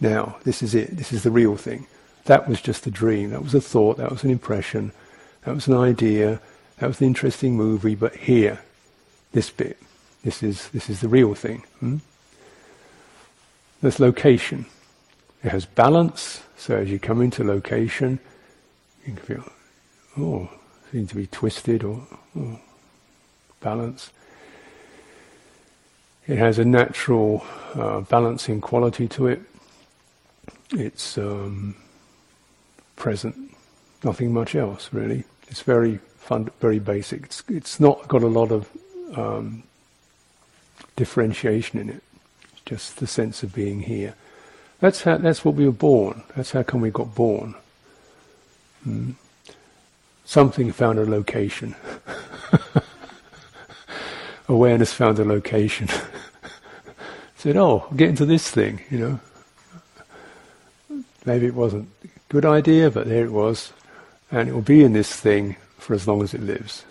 [0.00, 0.36] now.
[0.44, 0.96] This is it.
[0.96, 1.86] This is the real thing.
[2.24, 3.30] That was just a dream.
[3.30, 3.98] That was a thought.
[3.98, 4.92] That was an impression.
[5.44, 6.40] That was an idea.
[6.78, 7.94] That was an interesting movie.
[7.94, 8.60] But here,
[9.32, 9.76] this bit,
[10.24, 11.64] this is this is the real thing.
[11.80, 11.98] Hmm?
[13.80, 14.66] There's location.
[15.42, 16.42] It has balance.
[16.56, 18.20] So as you come into location,
[19.04, 19.44] you can feel,
[20.18, 20.48] oh,
[20.92, 22.06] seem to be twisted or
[22.38, 22.60] oh,
[23.60, 24.12] balance.
[26.28, 29.42] It has a natural uh, balancing quality to it.
[30.70, 31.74] It's um,
[32.94, 33.36] present,
[34.04, 35.24] nothing much else really.
[35.48, 37.24] It's very fun, very basic.
[37.24, 38.68] It's, it's not got a lot of
[39.16, 39.64] um,
[40.94, 42.02] differentiation in it.
[42.52, 44.14] It's just the sense of being here.
[44.82, 45.16] That's how.
[45.16, 46.24] That's what we were born.
[46.34, 47.54] That's how come we got born.
[48.82, 49.12] Hmm.
[50.24, 51.76] Something found a location.
[54.48, 55.88] Awareness found a location.
[57.36, 59.20] Said, "Oh, get into this thing," you know.
[61.24, 63.72] Maybe it wasn't a good idea, but there it was,
[64.32, 66.84] and it will be in this thing for as long as it lives.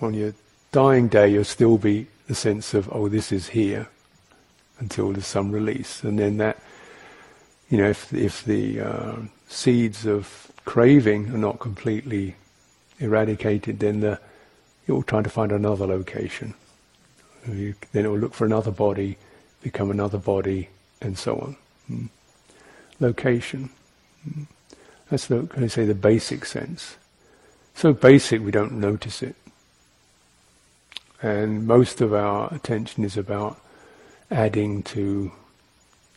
[0.00, 0.34] On your
[0.72, 3.86] dying day, you'll still be the sense of, "Oh, this is here,"
[4.78, 6.58] until there's some release, and then that,
[7.70, 9.16] you know, if if the uh,
[9.48, 12.34] seeds of craving are not completely
[12.98, 14.18] eradicated, then the,
[14.86, 16.54] you'll try to find another location.
[17.46, 19.18] You, then it will look for another body,
[19.62, 20.68] become another body,
[21.00, 21.56] and so on.
[21.90, 22.08] Mm.
[23.00, 23.70] Location.
[24.28, 24.46] Mm.
[25.10, 26.96] That's the, I say, the basic sense.
[27.74, 29.36] So basic we don't notice it.
[31.20, 33.60] And most of our attention is about
[34.30, 35.32] adding to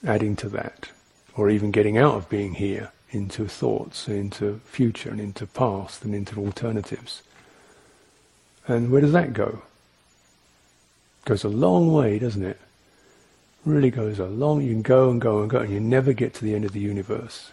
[0.06, 0.89] adding to that,
[1.36, 6.13] or even getting out of being here into thoughts, into future, and into past, and
[6.13, 7.24] into alternatives.
[8.67, 9.62] And where does that go?
[11.26, 12.60] Goes a long way, doesn't it?
[13.65, 14.62] Really goes a long.
[14.62, 16.74] You can go and go and go, and you never get to the end of
[16.74, 17.52] the universe.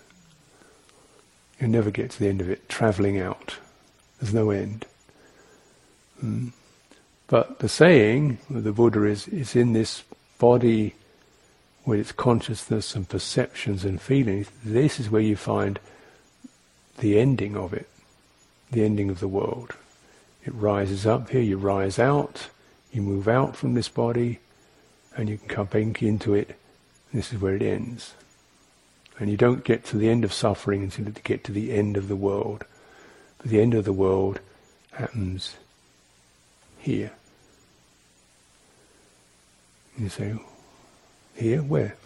[1.60, 2.68] You never get to the end of it.
[2.68, 3.56] Traveling out,
[4.20, 4.86] there's no end.
[6.22, 6.52] Mm.
[7.26, 10.04] But the saying of the Buddha is: is in this
[10.38, 10.94] body
[11.84, 15.78] with its consciousness and perceptions and feelings, this is where you find
[16.98, 17.88] the ending of it,
[18.70, 19.72] the ending of the world.
[20.44, 22.48] It rises up here, you rise out,
[22.92, 24.40] you move out from this body,
[25.16, 26.56] and you can come back into it.
[27.12, 28.14] This is where it ends.
[29.18, 31.96] And you don't get to the end of suffering until you get to the end
[31.96, 32.64] of the world.
[33.38, 34.40] But the end of the world
[34.92, 35.56] happens
[36.78, 37.12] here.
[39.98, 40.34] You say,
[41.34, 41.62] here?
[41.62, 41.96] Where?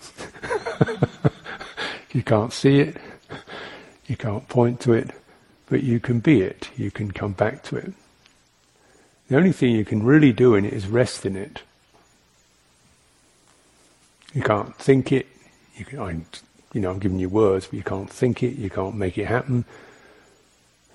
[2.13, 2.97] you can't see it,
[4.07, 5.11] you can't point to it,
[5.69, 7.93] but you can be it, you can come back to it.
[9.29, 11.63] The only thing you can really do in it is rest in it.
[14.33, 15.27] You can't think it,
[15.77, 16.11] you, can, I,
[16.73, 19.27] you know, I'm giving you words, but you can't think it, you can't make it
[19.27, 19.65] happen.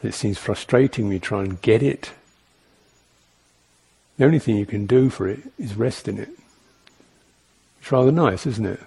[0.01, 2.11] It seems frustrating when you try and get it.
[4.17, 6.29] The only thing you can do for it is rest in it.
[7.83, 8.79] It's rather nice, isn't it?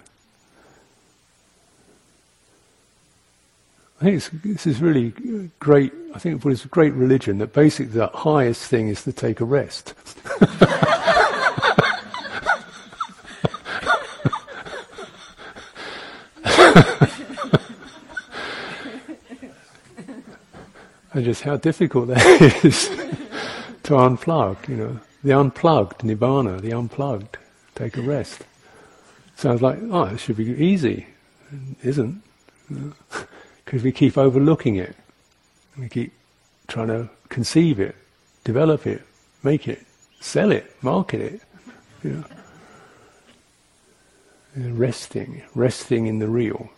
[4.01, 5.11] I think this is really
[5.59, 5.93] great.
[6.15, 9.45] I think it's a great religion that basically the highest thing is to take a
[9.45, 9.93] rest.
[21.13, 22.89] and just how difficult that is
[23.83, 25.01] to unplug, you know.
[25.23, 27.37] The unplugged, nibbana, the unplugged.
[27.75, 28.43] Take a rest.
[29.37, 31.07] Sounds like, oh, it should be easy.
[31.53, 32.23] It isn't.
[33.65, 34.95] Because we keep overlooking it.
[35.77, 36.13] We keep
[36.69, 37.97] trying to conceive it,
[38.45, 39.03] develop it,
[39.43, 39.85] make it,
[40.21, 41.41] sell it, market it.
[42.05, 42.25] You
[44.57, 44.73] know.
[44.73, 46.71] Resting, resting in the real.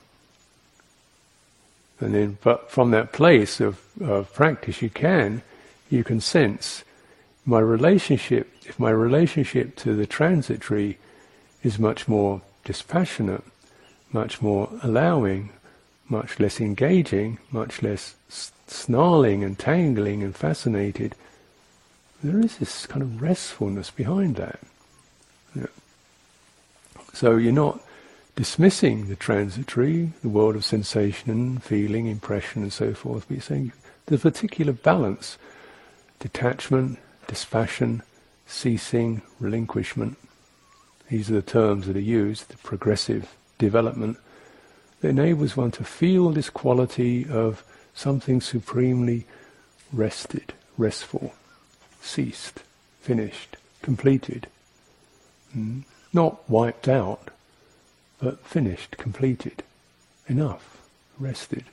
[2.00, 5.42] And then, but from that place of, of practice, you can,
[5.90, 6.84] you can sense
[7.44, 10.96] my relationship, if my relationship to the transitory
[11.62, 13.42] is much more dispassionate,
[14.12, 15.48] much more allowing,
[16.06, 18.14] much less engaging, much less
[18.66, 21.14] snarling and tangling and fascinated.
[22.22, 24.60] There is this kind of restfulness behind that.
[25.54, 25.72] Yeah.
[27.14, 27.80] So you're not
[28.36, 33.40] dismissing the transitory, the world of sensation, and feeling, impression, and so forth, but you're
[33.40, 33.72] saying
[34.04, 35.38] there's a particular balance,
[36.18, 38.02] detachment, dispassion,
[38.46, 40.18] ceasing, relinquishment.
[41.08, 44.18] These are the terms that are used, the progressive development
[45.00, 49.26] that enables one to feel this quality of something supremely
[49.92, 51.32] rested, restful,
[52.00, 52.62] ceased,
[53.00, 54.46] finished, completed.
[55.56, 55.84] Mm.
[56.12, 57.30] Not wiped out,
[58.20, 59.62] but finished, completed,
[60.26, 60.78] enough,
[61.18, 61.64] rested.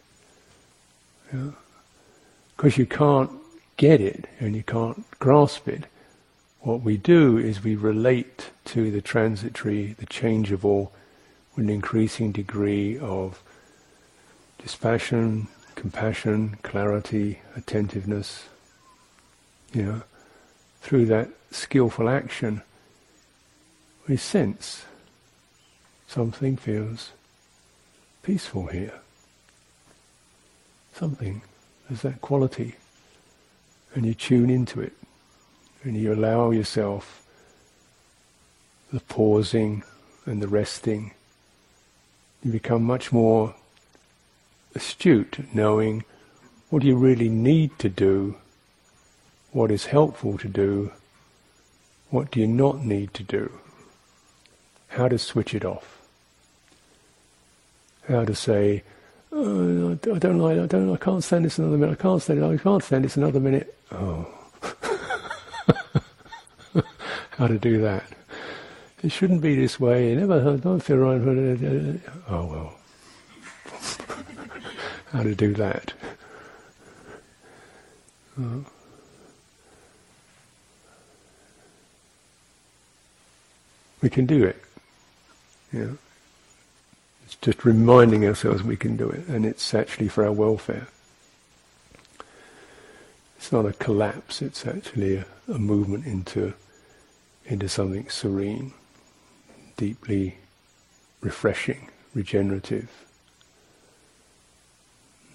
[1.31, 2.81] Because yeah?
[2.81, 3.31] you can't
[3.77, 5.85] get it and you can't grasp it.
[6.65, 10.91] What we do is we relate to the transitory, the changeable,
[11.55, 13.43] with an increasing degree of
[14.57, 18.45] dispassion, compassion, clarity, attentiveness.
[19.73, 20.01] You know,
[20.81, 22.63] through that skillful action,
[24.07, 24.85] we sense
[26.07, 27.11] something feels
[28.23, 29.01] peaceful here.
[30.95, 31.43] Something,
[31.87, 32.73] there's that quality.
[33.93, 34.93] And you tune into it.
[35.85, 37.23] And you allow yourself
[38.91, 39.83] the pausing
[40.25, 41.13] and the resting.
[42.43, 43.55] You become much more
[44.73, 46.03] astute, knowing
[46.69, 48.35] what you really need to do,
[49.51, 50.91] what is helpful to do,
[52.09, 53.51] what do you not need to do,
[54.89, 56.01] how to switch it off,
[58.07, 58.83] how to say,
[59.31, 62.39] oh, I don't like, I don't, I can't stand this another minute, I can't stand
[62.39, 63.77] it, I can't stand this another minute.
[63.91, 64.27] Oh,
[67.37, 68.03] how to do that?
[69.03, 70.09] It shouldn't be this way.
[70.09, 71.21] You never heard, don't feel right.
[72.29, 72.75] Oh well
[75.11, 75.93] how to do that.
[78.39, 78.59] Uh,
[84.01, 84.61] we can do it.
[85.71, 85.91] Yeah.
[87.25, 90.87] It's just reminding ourselves we can do it, and it's actually for our welfare.
[93.45, 96.55] It's not a collapse, it's actually a, a movement into,
[97.45, 98.73] into something serene,
[99.77, 100.37] deeply
[101.21, 102.89] refreshing, regenerative.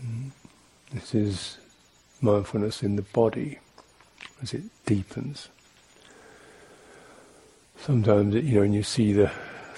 [0.05, 0.33] Mm.
[0.93, 1.59] This is
[2.21, 3.61] mindfulness in the body
[4.43, 5.49] as it deepens.
[7.79, 9.31] Sometimes, you know, when you see the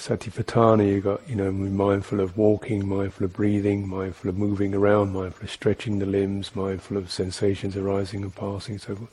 [0.08, 5.12] satipatthana, you've got, you know, mindful of walking, mindful of breathing, mindful of moving around,
[5.12, 9.10] mindful of stretching the limbs, mindful of sensations arising and passing, so forth.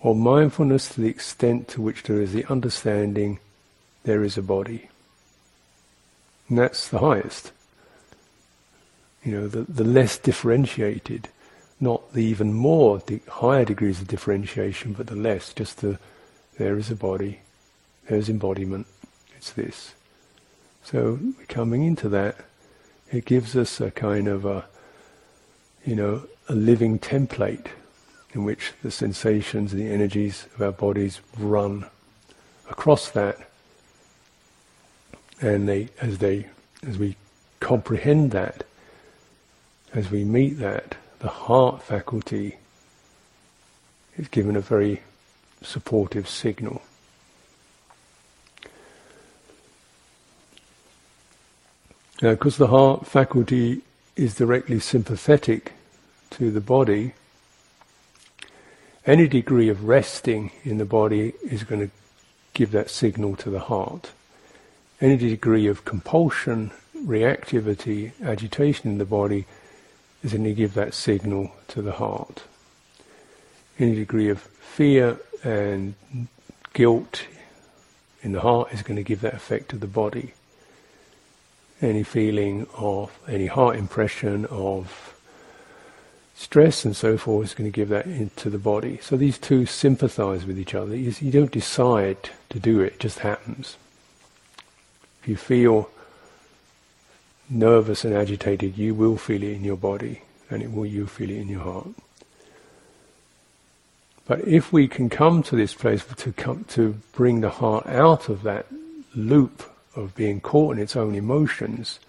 [0.00, 3.38] Or mindfulness to the extent to which there is the understanding
[4.04, 4.88] there is a body.
[6.48, 7.52] And that's the highest
[9.24, 11.28] you know, the, the less differentiated,
[11.80, 15.98] not the even more the higher degrees of differentiation, but the less, just the
[16.58, 17.40] there is a body,
[18.08, 18.86] there's embodiment,
[19.36, 19.94] it's this.
[20.84, 21.18] So
[21.48, 22.36] coming into that,
[23.10, 24.66] it gives us a kind of a,
[25.84, 27.66] you know, a living template
[28.34, 31.86] in which the sensations the energies of our bodies run
[32.68, 33.38] across that,
[35.40, 36.48] and they, as they,
[36.86, 37.16] as we
[37.60, 38.64] comprehend that,
[39.94, 42.56] as we meet that, the heart faculty
[44.16, 45.02] is given a very
[45.62, 46.82] supportive signal.
[52.22, 53.82] Uh, because the heart faculty
[54.14, 55.72] is directly sympathetic
[56.30, 57.12] to the body,
[59.04, 61.90] any degree of resting in the body is going to
[62.54, 64.12] give that signal to the heart.
[65.00, 69.46] Any degree of compulsion, reactivity, agitation in the body
[70.22, 72.44] is going to give that signal to the heart.
[73.78, 75.94] Any degree of fear and
[76.72, 77.26] guilt
[78.22, 80.32] in the heart is going to give that effect to the body.
[81.82, 85.14] Any feeling of, any heart impression of
[86.34, 88.98] stress and so forth is going to give that into the body.
[89.02, 90.96] So these two sympathize with each other.
[90.96, 93.76] You, don't decide to do it, it just happens.
[95.22, 95.90] If you feel
[97.48, 101.30] nervous and agitated, you will feel it in your body, and it will you feel
[101.30, 101.88] it in your heart.
[104.26, 108.28] But if we can come to this place to come to bring the heart out
[108.28, 108.66] of that
[109.14, 109.62] loop
[109.96, 112.00] of being caught in its own emotions,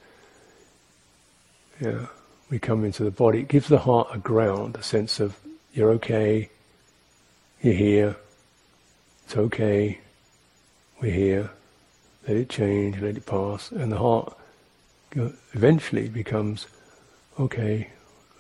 [1.80, 2.08] yeah,
[2.50, 3.40] we come into the body.
[3.40, 5.38] It gives the heart a ground, a sense of
[5.74, 6.50] you're okay,
[7.62, 8.16] you're here,
[9.26, 10.00] it's okay,
[11.02, 11.50] we're here.
[12.28, 14.36] Let it change, let it pass, and the heart
[15.54, 16.68] eventually becomes,
[17.40, 17.90] okay,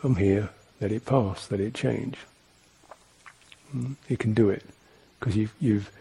[0.04, 0.50] I'm here,
[0.82, 2.18] let it pass, let it change.
[3.76, 4.64] Mm, you can do it
[5.20, 5.92] because you've, you've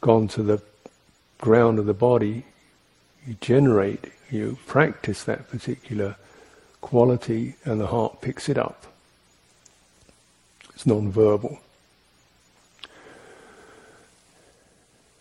[0.00, 0.62] gone to the
[1.38, 2.44] ground of the body,
[3.28, 6.16] you generate, you practice that particular
[6.80, 8.86] quality, and the heart picks it up.
[10.74, 11.60] It's non-verbal.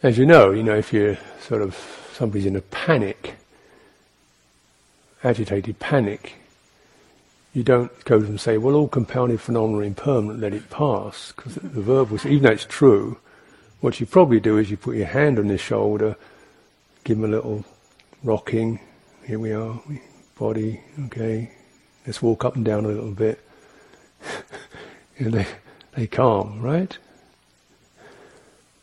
[0.03, 1.75] as you know, you know, if you're sort of
[2.13, 3.35] somebody's in a panic,
[5.23, 6.35] agitated panic,
[7.53, 10.69] you don't go to them and say, well, all compounded phenomena are impermanent, let it
[10.69, 11.33] pass.
[11.35, 13.17] Because the verb was, even though it's true,
[13.81, 16.15] what you probably do is you put your hand on his shoulder,
[17.03, 17.65] give him a little
[18.23, 18.79] rocking.
[19.25, 19.79] Here we are,
[20.39, 21.51] body, okay.
[22.05, 23.39] Let's walk up and down a little bit.
[25.17, 25.47] and they,
[25.95, 26.97] they calm, right?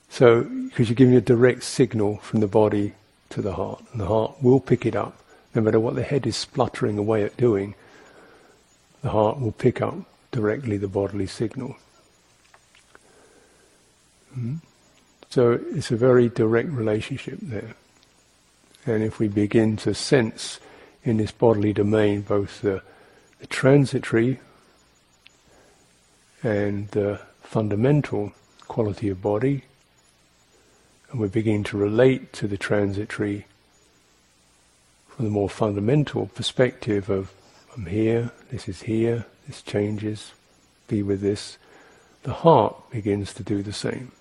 [0.09, 2.95] So, because you're giving a direct signal from the body
[3.31, 5.19] to the heart, and the heart will pick it up,
[5.55, 7.75] no matter what the head is spluttering away at doing
[9.05, 9.95] the heart will pick up
[10.33, 11.77] directly the bodily signal.
[14.37, 14.63] Mm.
[15.29, 17.75] So it's a very direct relationship there.
[18.87, 20.61] And if we begin to sense
[21.03, 22.83] in this bodily domain both the,
[23.41, 24.41] the transitory
[26.43, 28.33] and the fundamental
[28.69, 29.65] quality of body,
[31.11, 33.47] and we begin to relate to the transitory
[35.09, 37.33] from the more fundamental perspective of
[37.77, 40.33] I'm here, this is here, this changes,
[40.87, 41.59] be with this.
[42.23, 44.13] The heart begins to do the same.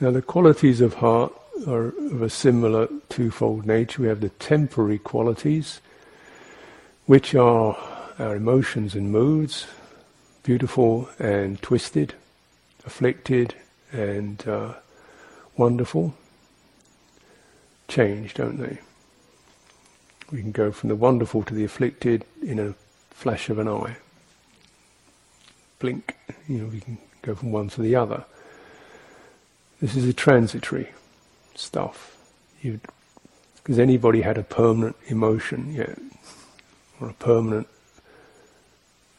[0.00, 1.32] Now, the qualities of heart
[1.66, 4.02] are of a similar twofold nature.
[4.02, 5.80] We have the temporary qualities,
[7.06, 7.76] which are
[8.18, 9.66] our emotions and moods,
[10.42, 12.14] beautiful and twisted,
[12.86, 13.54] afflicted
[13.92, 14.74] and uh,
[15.56, 16.14] wonderful,
[17.88, 18.78] change, don't they?
[20.32, 22.74] We can go from the wonderful to the afflicted in a
[23.10, 23.96] flash of an eye.
[25.78, 26.16] Blink,
[26.48, 28.24] you know, we can go from one to the other.
[29.80, 30.88] This is a transitory
[31.58, 32.16] stuff.
[32.62, 35.98] Because anybody had a permanent emotion yet,
[37.00, 37.68] or a permanent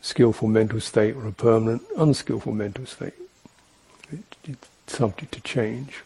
[0.02, 3.14] skillful mental state, or a permanent unskillful mental state.
[4.12, 6.04] It, it's subject to change.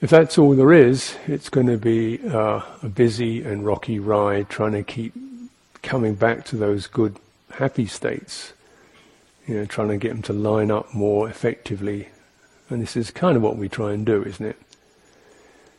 [0.00, 4.48] If that's all there is, it's going to be uh, a busy and rocky ride
[4.48, 5.12] trying to keep
[5.82, 7.16] coming back to those good,
[7.50, 8.52] happy states.
[9.46, 12.08] You know, trying to get them to line up more effectively.
[12.70, 14.56] And this is kind of what we try and do, isn't it?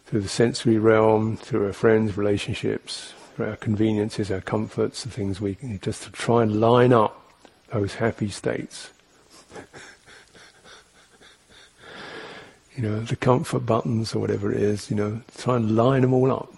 [0.06, 5.40] Through the sensory realm, through our friends, relationships, through our conveniences, our comforts, the things
[5.40, 7.16] we can just to try and line up
[7.72, 8.90] those happy states.
[12.76, 16.14] you know, the comfort buttons or whatever it is, you know, try and line them
[16.14, 16.52] all up.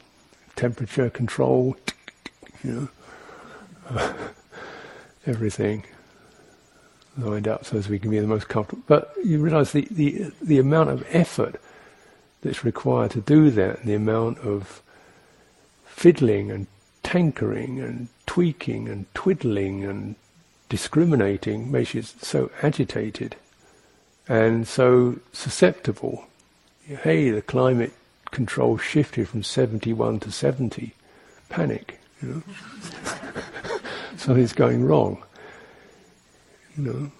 [0.55, 1.75] Temperature control,
[2.63, 2.89] you
[3.89, 4.09] know,
[5.25, 5.83] everything
[7.17, 8.83] lined up so as we can be the most comfortable.
[8.87, 11.59] But you realize the, the, the amount of effort
[12.41, 14.81] that's required to do that, and the amount of
[15.85, 16.67] fiddling and
[17.03, 20.15] tankering and tweaking and twiddling and
[20.69, 23.35] discriminating makes you so agitated
[24.27, 26.25] and so susceptible.
[26.85, 27.93] Hey, the climate
[28.31, 30.93] control shifted from 71 to 70.
[31.49, 32.43] Panic, you know.
[34.17, 35.23] Something's going wrong,
[36.81, 37.11] you know.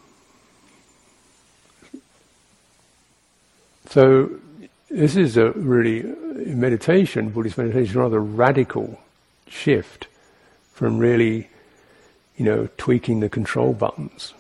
[3.90, 4.32] So
[4.90, 9.00] this is a really, in meditation, Buddhist meditation, rather radical
[9.48, 10.08] shift
[10.74, 11.50] from really,
[12.38, 14.34] you know, tweaking the control buttons,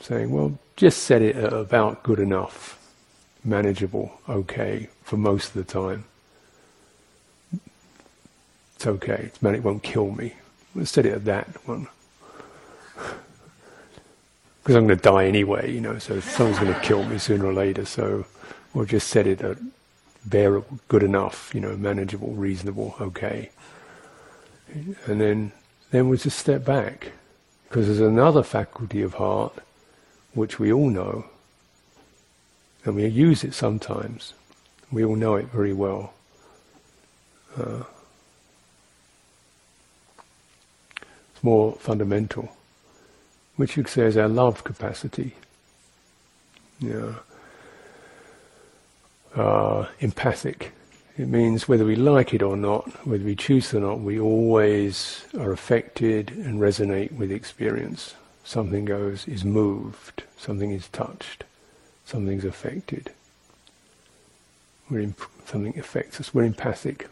[0.00, 2.78] saying, well, just set it at about good enough,
[3.44, 6.04] manageable, okay, for most of the time.
[8.76, 10.34] It's okay, it's, it won't kill me.
[10.74, 11.88] Let's set it at that one.
[14.66, 17.46] Because I'm going to die anyway, you know, so someone's going to kill me sooner
[17.46, 18.26] or later, so
[18.74, 19.58] we'll just set it at
[20.24, 23.50] bearable, good enough, you know, manageable, reasonable, okay.
[24.74, 25.52] And then,
[25.92, 27.12] then we'll just step back.
[27.68, 29.52] Because there's another faculty of heart
[30.34, 31.26] which we all know,
[32.84, 34.34] and we use it sometimes.
[34.90, 36.12] We all know it very well.
[37.56, 37.84] Uh,
[40.96, 42.56] it's more fundamental,
[43.56, 45.34] which you could say is our love capacity.
[46.78, 47.14] Yeah.
[49.34, 50.72] Uh, empathic.
[51.18, 55.24] It means whether we like it or not, whether we choose or not, we always
[55.38, 58.14] are affected and resonate with experience
[58.46, 61.44] something goes, is moved, something is touched,
[62.04, 63.10] something's affected.
[64.88, 66.32] We're imp- something affects us.
[66.32, 67.08] We're empathic.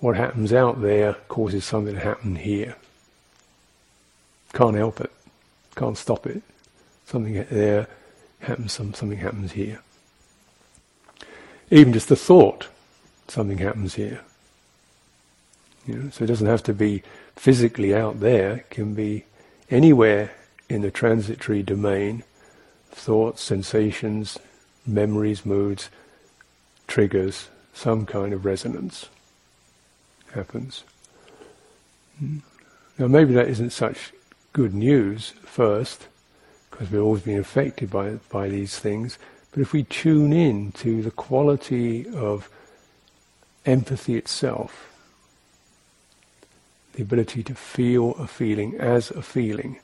[0.00, 2.76] What happens out there causes something to happen here.
[4.54, 5.12] Can't help it.
[5.76, 6.42] Can't stop it.
[7.06, 7.88] Something there
[8.40, 8.72] happens.
[8.72, 9.80] Some, something happens here.
[11.70, 12.68] Even just the thought,
[13.28, 14.20] something happens here.
[15.86, 17.02] You know, so it doesn't have to be
[17.36, 18.56] physically out there.
[18.56, 19.24] It can be
[19.70, 20.32] anywhere
[20.68, 22.22] in the transitory domain,
[22.90, 24.38] thoughts, sensations,
[24.86, 25.90] memories, moods,
[26.86, 29.08] triggers, some kind of resonance
[30.32, 30.84] happens.
[32.18, 32.38] Hmm.
[32.98, 34.12] Now maybe that isn't such
[34.54, 36.06] good news first,
[36.70, 39.18] because we're always being affected by by these things.
[39.50, 42.48] But if we tune in to the quality of
[43.66, 44.90] empathy itself,
[46.94, 49.80] the ability to feel a feeling as a feeling.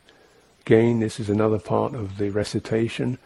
[0.62, 3.18] Again, this is another part of the recitation,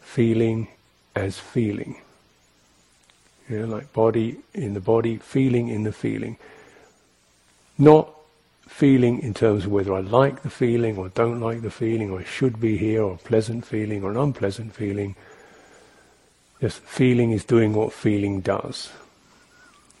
[0.00, 0.68] feeling
[1.14, 2.00] as feeling.
[3.48, 6.36] You know, like body in the body, feeling in the feeling.
[7.78, 8.14] Not
[8.68, 12.20] feeling in terms of whether I like the feeling or don't like the feeling, or
[12.20, 15.16] I should be here, or a pleasant feeling or an unpleasant feeling.
[16.60, 18.90] Just feeling is doing what feeling does.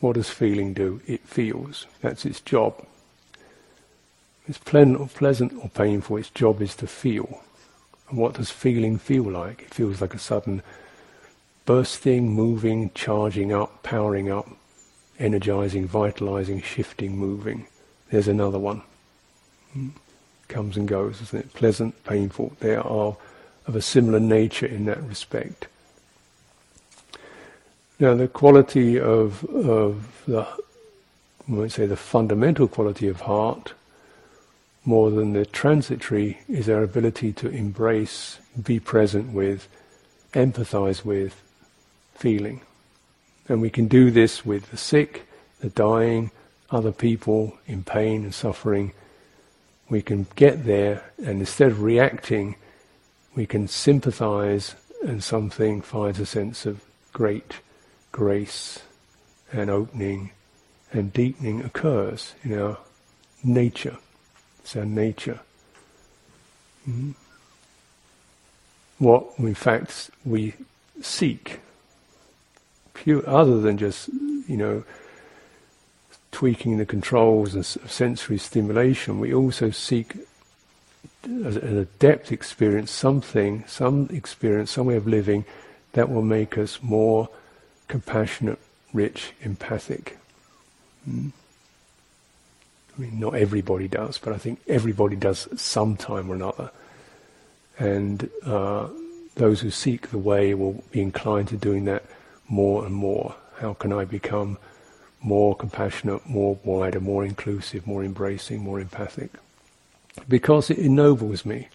[0.00, 1.00] What does feeling do?
[1.06, 1.86] It feels.
[2.02, 2.84] That's its job.
[4.46, 7.42] It's pleasant or pleasant or painful, its job is to feel.
[8.08, 9.62] And what does feeling feel like?
[9.62, 10.62] It feels like a sudden
[11.66, 14.48] bursting, moving, charging up, powering up,
[15.18, 17.66] energizing, vitalizing, shifting, moving.
[18.10, 18.82] There's another one.
[20.48, 21.54] Comes and goes, isn't it?
[21.54, 22.52] Pleasant, painful.
[22.60, 23.16] They are
[23.66, 25.66] of a similar nature in that respect.
[28.00, 30.56] Now, the quality of, of the, I
[31.46, 33.72] might say, the fundamental quality of heart
[34.84, 39.68] more than the transitory is our ability to embrace, be present with,
[40.32, 41.42] empathize with
[42.14, 42.62] feeling.
[43.48, 45.26] And we can do this with the sick,
[45.60, 46.30] the dying,
[46.70, 48.92] other people in pain and suffering.
[49.88, 52.56] We can get there and instead of reacting,
[53.34, 57.60] we can sympathize and something finds a sense of great
[58.12, 58.80] grace
[59.52, 60.30] and opening
[60.92, 62.78] and deepening occurs in our
[63.44, 63.96] nature.
[64.60, 65.40] It's our nature.
[66.88, 67.12] Mm-hmm.
[68.98, 70.54] What, in fact, we
[71.00, 71.60] seek,
[72.94, 74.84] pure, other than just, you know,
[76.38, 80.14] tweaking the controls of sensory stimulation, we also seek,
[81.44, 85.44] as a depth experience, something, some experience, some way of living
[85.94, 87.28] that will make us more
[87.88, 88.60] compassionate,
[88.92, 90.16] rich, empathic.
[91.10, 91.32] Mm.
[92.96, 96.70] I mean, not everybody does, but I think everybody does some time or another.
[97.80, 98.86] And uh,
[99.34, 102.04] those who seek the way will be inclined to doing that
[102.46, 103.34] more and more.
[103.56, 104.56] How can I become
[105.20, 109.30] more compassionate, more wider, more inclusive, more embracing, more empathic?
[110.28, 111.68] Because it ennobles me.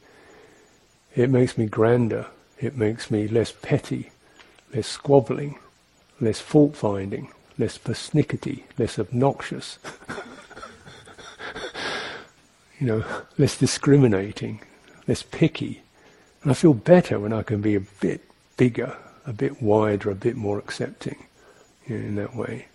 [1.16, 2.28] It makes me grander.
[2.60, 4.12] It makes me less petty,
[4.74, 5.60] less squabbling,
[6.20, 9.80] less fault finding, less persnickety, less obnoxious.
[12.80, 13.04] you know,
[13.38, 14.62] less discriminating,
[15.08, 15.82] less picky.
[16.42, 18.22] And I feel better when I can be a bit
[18.58, 21.26] bigger, a bit wider, a bit more accepting
[21.88, 22.68] you know, in that way.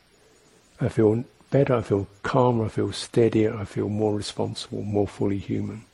[0.81, 5.39] I feel better, I feel calmer, I feel steadier, I feel more responsible, more fully
[5.39, 5.85] human.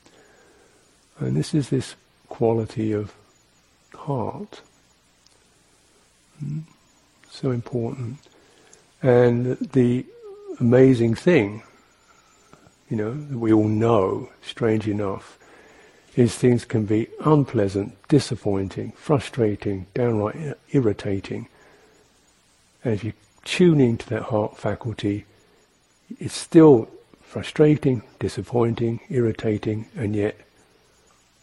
[1.19, 1.95] And this is this
[2.29, 3.15] quality of
[3.95, 4.61] heart.
[6.39, 6.61] Hmm?
[7.31, 8.19] So important.
[9.03, 10.05] And the
[10.61, 11.63] amazing thing
[12.89, 15.39] you know, that we all know, strange enough,
[16.17, 20.37] is things can be unpleasant, disappointing, frustrating, downright
[20.71, 21.49] irritating.
[22.85, 23.13] And if you
[23.45, 25.27] tune to that heart faculty,
[26.19, 26.89] it's still
[27.23, 30.37] frustrating, disappointing, irritating, and yet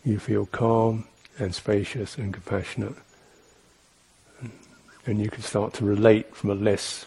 [0.03, 1.05] you feel calm
[1.37, 2.95] and spacious and compassionate.
[5.05, 7.05] And you can start to relate from a less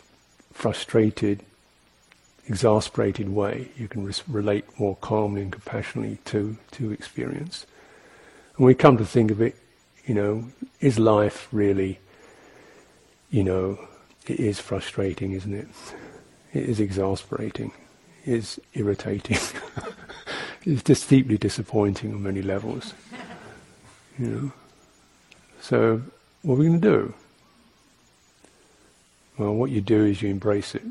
[0.53, 1.43] frustrated,
[2.47, 7.67] exasperated way, you can res- relate more calmly and compassionately to, to experience.
[8.57, 9.57] And we come to think of it,
[10.07, 10.45] you know,
[10.81, 11.99] is life really,
[13.31, 13.79] you know,
[14.27, 15.69] it is frustrating, isn't it?
[16.53, 17.73] It is exasperating.
[18.25, 19.37] It is irritating.
[20.65, 22.95] it's just deeply disappointing on many levels.
[24.19, 24.53] You know.
[25.61, 26.03] So
[26.43, 27.15] what are we going to do?
[29.37, 30.85] Well, what you do is you embrace it.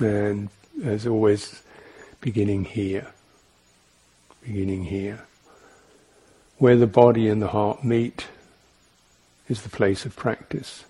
[0.00, 0.48] And
[0.84, 1.62] as always,
[2.20, 3.06] beginning here.
[4.42, 5.26] Beginning here.
[6.58, 8.28] Where the body and the heart meet
[9.50, 10.84] is the place of practice.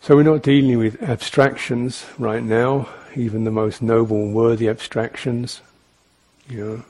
[0.00, 5.60] So we're not dealing with abstractions right now, even the most noble and worthy abstractions.
[6.48, 6.84] You know,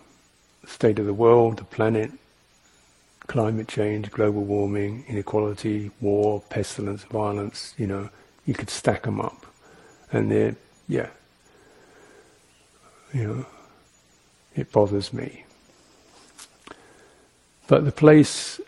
[0.62, 2.10] the state of the world, the planet,
[3.26, 8.10] climate change, global warming, inequality, war, pestilence, violence, you know,
[8.46, 9.46] you could stack them up,
[10.10, 10.56] and they're
[10.88, 11.08] yeah,
[13.14, 13.46] you know,
[14.54, 15.44] it bothers me.
[17.72, 18.60] But the place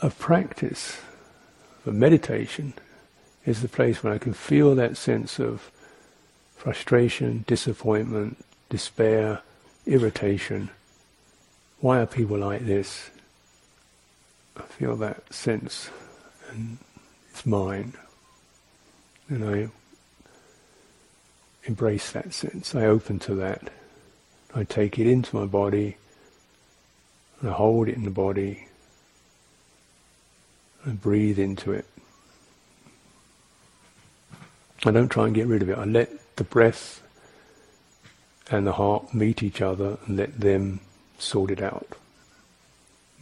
[0.00, 1.02] of practice,
[1.84, 2.72] of meditation,
[3.44, 5.70] is the place where I can feel that sense of
[6.56, 9.42] frustration, disappointment, despair,
[9.84, 10.70] irritation.
[11.80, 13.10] Why are people like this?
[14.56, 15.90] I feel that sense,
[16.48, 16.78] and
[17.30, 17.92] it's mine.
[19.28, 19.68] And I
[21.64, 22.74] embrace that sense.
[22.74, 23.68] I open to that.
[24.54, 25.98] I take it into my body,
[27.42, 28.66] and hold it in the body.
[30.84, 31.84] and breathe into it.
[34.84, 35.78] I don't try and get rid of it.
[35.78, 37.00] I let the breath
[38.50, 40.80] and the heart meet each other and let them
[41.18, 41.86] sort it out.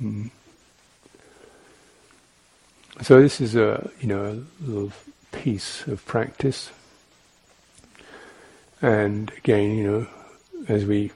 [0.02, 0.30] Mm.
[3.02, 4.92] So this is a you know a little
[5.32, 6.70] piece of practice,
[8.80, 10.06] and again you know
[10.68, 11.12] as we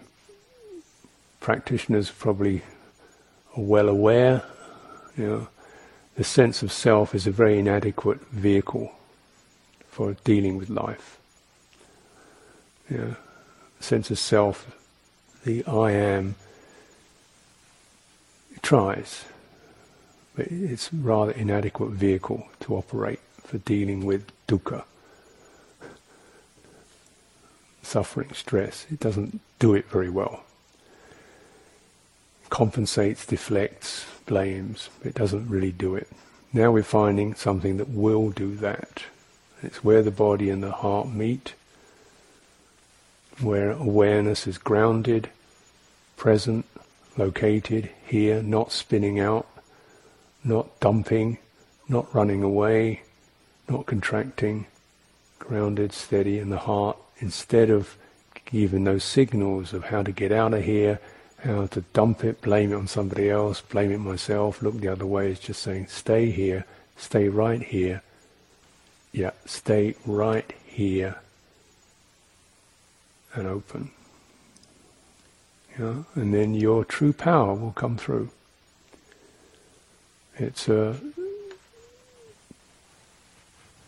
[1.41, 2.63] practitioners probably
[3.57, 4.43] are well aware,
[5.17, 5.49] you know
[6.17, 8.93] the sense of self is a very inadequate vehicle
[9.89, 11.19] for dealing with life.
[12.89, 13.17] You know,
[13.81, 14.77] sense of self,
[15.45, 16.37] the I am,
[18.63, 19.25] tries,
[20.37, 24.85] but it's rather inadequate vehicle to operate for dealing with dukkha,
[27.83, 28.87] suffering, stress.
[28.91, 30.45] It doesn't do it very well.
[32.55, 34.89] Compensates, deflects, blames.
[35.05, 36.07] It doesn't really do it.
[36.53, 39.03] Now we're finding something that will do that.
[39.61, 41.55] It's where the body and the heart meet,
[43.41, 45.31] where awareness is grounded,
[46.17, 46.65] present,
[47.17, 49.49] located here, not spinning out,
[50.45, 51.39] not dumping,
[51.89, 53.03] not running away,
[53.69, 54.67] not contracting,
[55.41, 57.97] grounded, steady in the heart, instead of
[58.45, 61.01] giving those signals of how to get out of here,
[61.45, 65.05] how to dump it, blame it on somebody else, blame it myself, look the other
[65.05, 66.65] way, it's just saying, stay here,
[66.97, 68.03] stay right here.
[69.13, 71.17] Yeah, stay right here
[73.35, 73.91] and open.
[75.79, 78.31] Yeah, and then your true power will come through.
[80.37, 80.97] It's uh,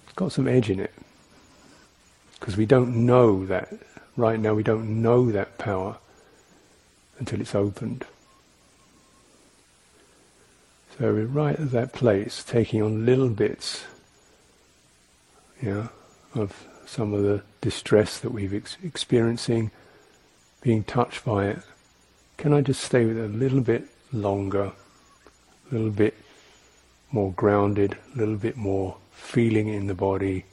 [0.05, 0.93] it's got some edge in it
[2.39, 3.73] because we don't know that
[4.17, 4.55] right now.
[4.55, 5.97] We don't know that power
[7.19, 8.05] until it's opened.
[10.99, 13.85] So we're right at that place, taking on little bits,
[15.63, 15.89] yeah,
[16.35, 19.71] of some of the distress that we've ex- experiencing,
[20.63, 21.59] being touched by it.
[22.39, 24.73] Can I just stay with it a little bit longer,
[25.71, 26.15] a little bit
[27.13, 30.45] more grounded, a little bit more feeling in the body,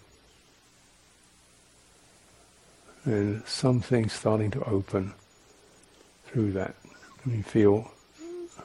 [3.06, 5.14] and something starting to open
[6.34, 6.76] through that.
[7.24, 7.92] And you feel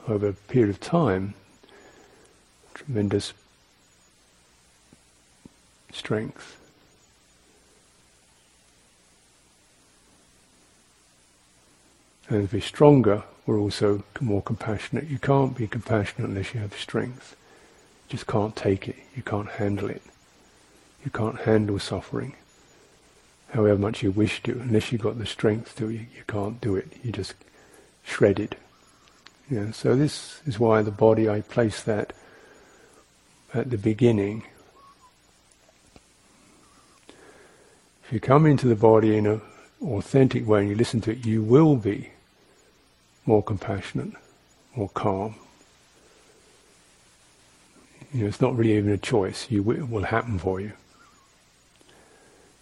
[0.07, 1.35] over a period of time
[2.73, 3.33] tremendous
[5.91, 6.57] strength.
[12.27, 15.07] And to be stronger, we're also more compassionate.
[15.07, 17.35] You can't be compassionate unless you have strength.
[18.07, 18.97] You just can't take it.
[19.15, 20.01] You can't handle it.
[21.03, 22.35] You can't handle suffering.
[23.49, 26.75] However much you wish to, unless you've got the strength to, you, you can't do
[26.75, 26.87] it.
[27.03, 27.33] You just
[28.03, 28.55] shredded.
[29.49, 32.13] Yeah, so this is why the body, I place that
[33.53, 34.43] at the beginning.
[38.03, 39.41] If you come into the body in an
[39.83, 42.09] authentic way and you listen to it, you will be
[43.25, 44.13] more compassionate,
[44.75, 45.35] more calm.
[48.13, 49.47] You know, it's not really even a choice.
[49.49, 50.73] You it will happen for you.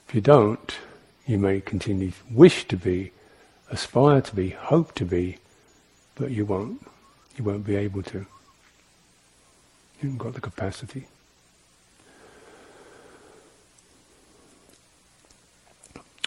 [0.07, 0.77] If you don't,
[1.25, 3.11] you may continue to wish to be
[3.70, 5.38] aspire to be, hope to be,
[6.15, 6.86] but you won't.
[7.38, 8.20] You won't be able to.
[8.20, 8.28] You
[10.01, 11.07] haven't got the capacity.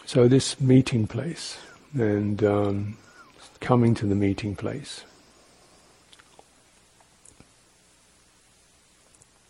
[0.05, 1.57] So this meeting place
[1.93, 2.97] and um,
[3.61, 5.03] coming to the meeting place.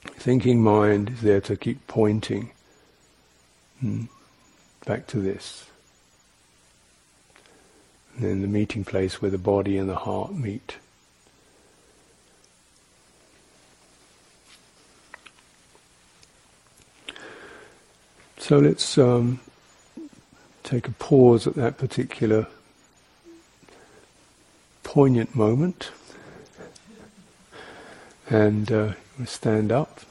[0.03, 2.51] Thinking mind is there to keep pointing
[3.79, 4.03] hmm,
[4.85, 5.65] back to this.
[8.15, 10.75] And then the meeting place where the body and the heart meet.
[18.37, 19.39] So let's um,
[20.63, 22.47] take a pause at that particular
[24.83, 25.91] poignant moment
[28.29, 28.93] and uh,
[29.25, 30.01] stand up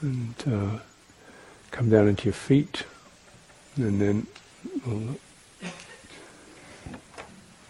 [0.00, 0.78] and uh,
[1.70, 2.84] come down into your feet
[3.76, 4.26] and then
[4.86, 5.16] we'll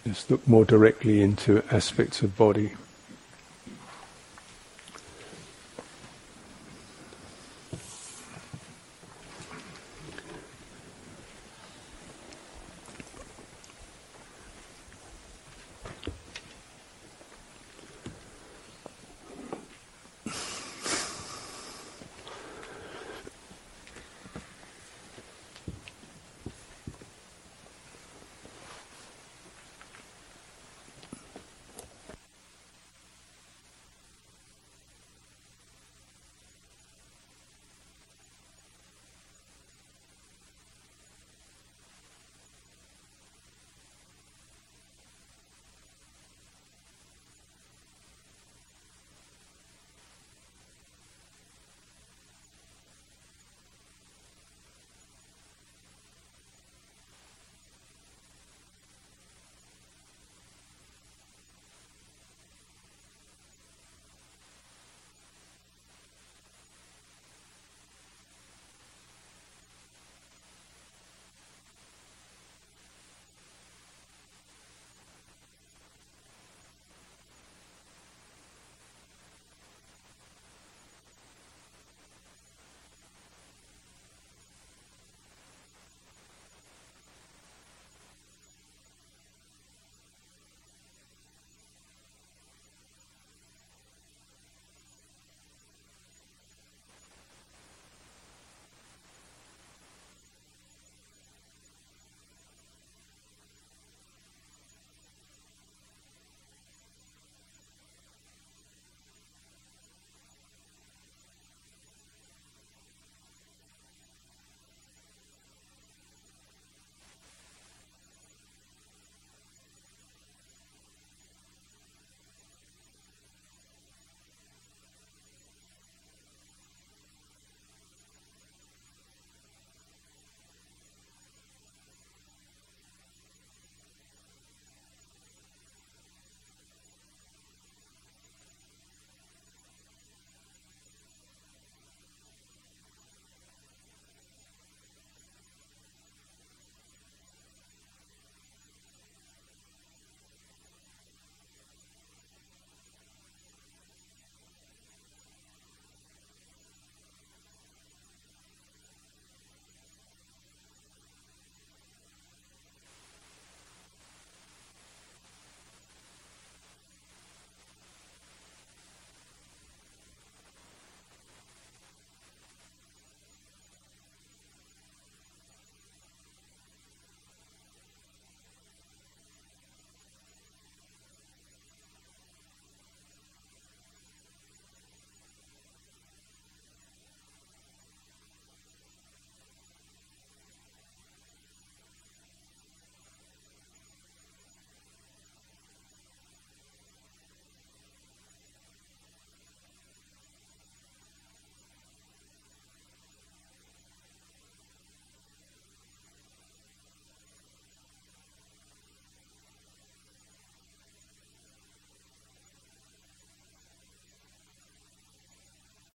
[0.05, 2.73] just look more directly into aspects of body.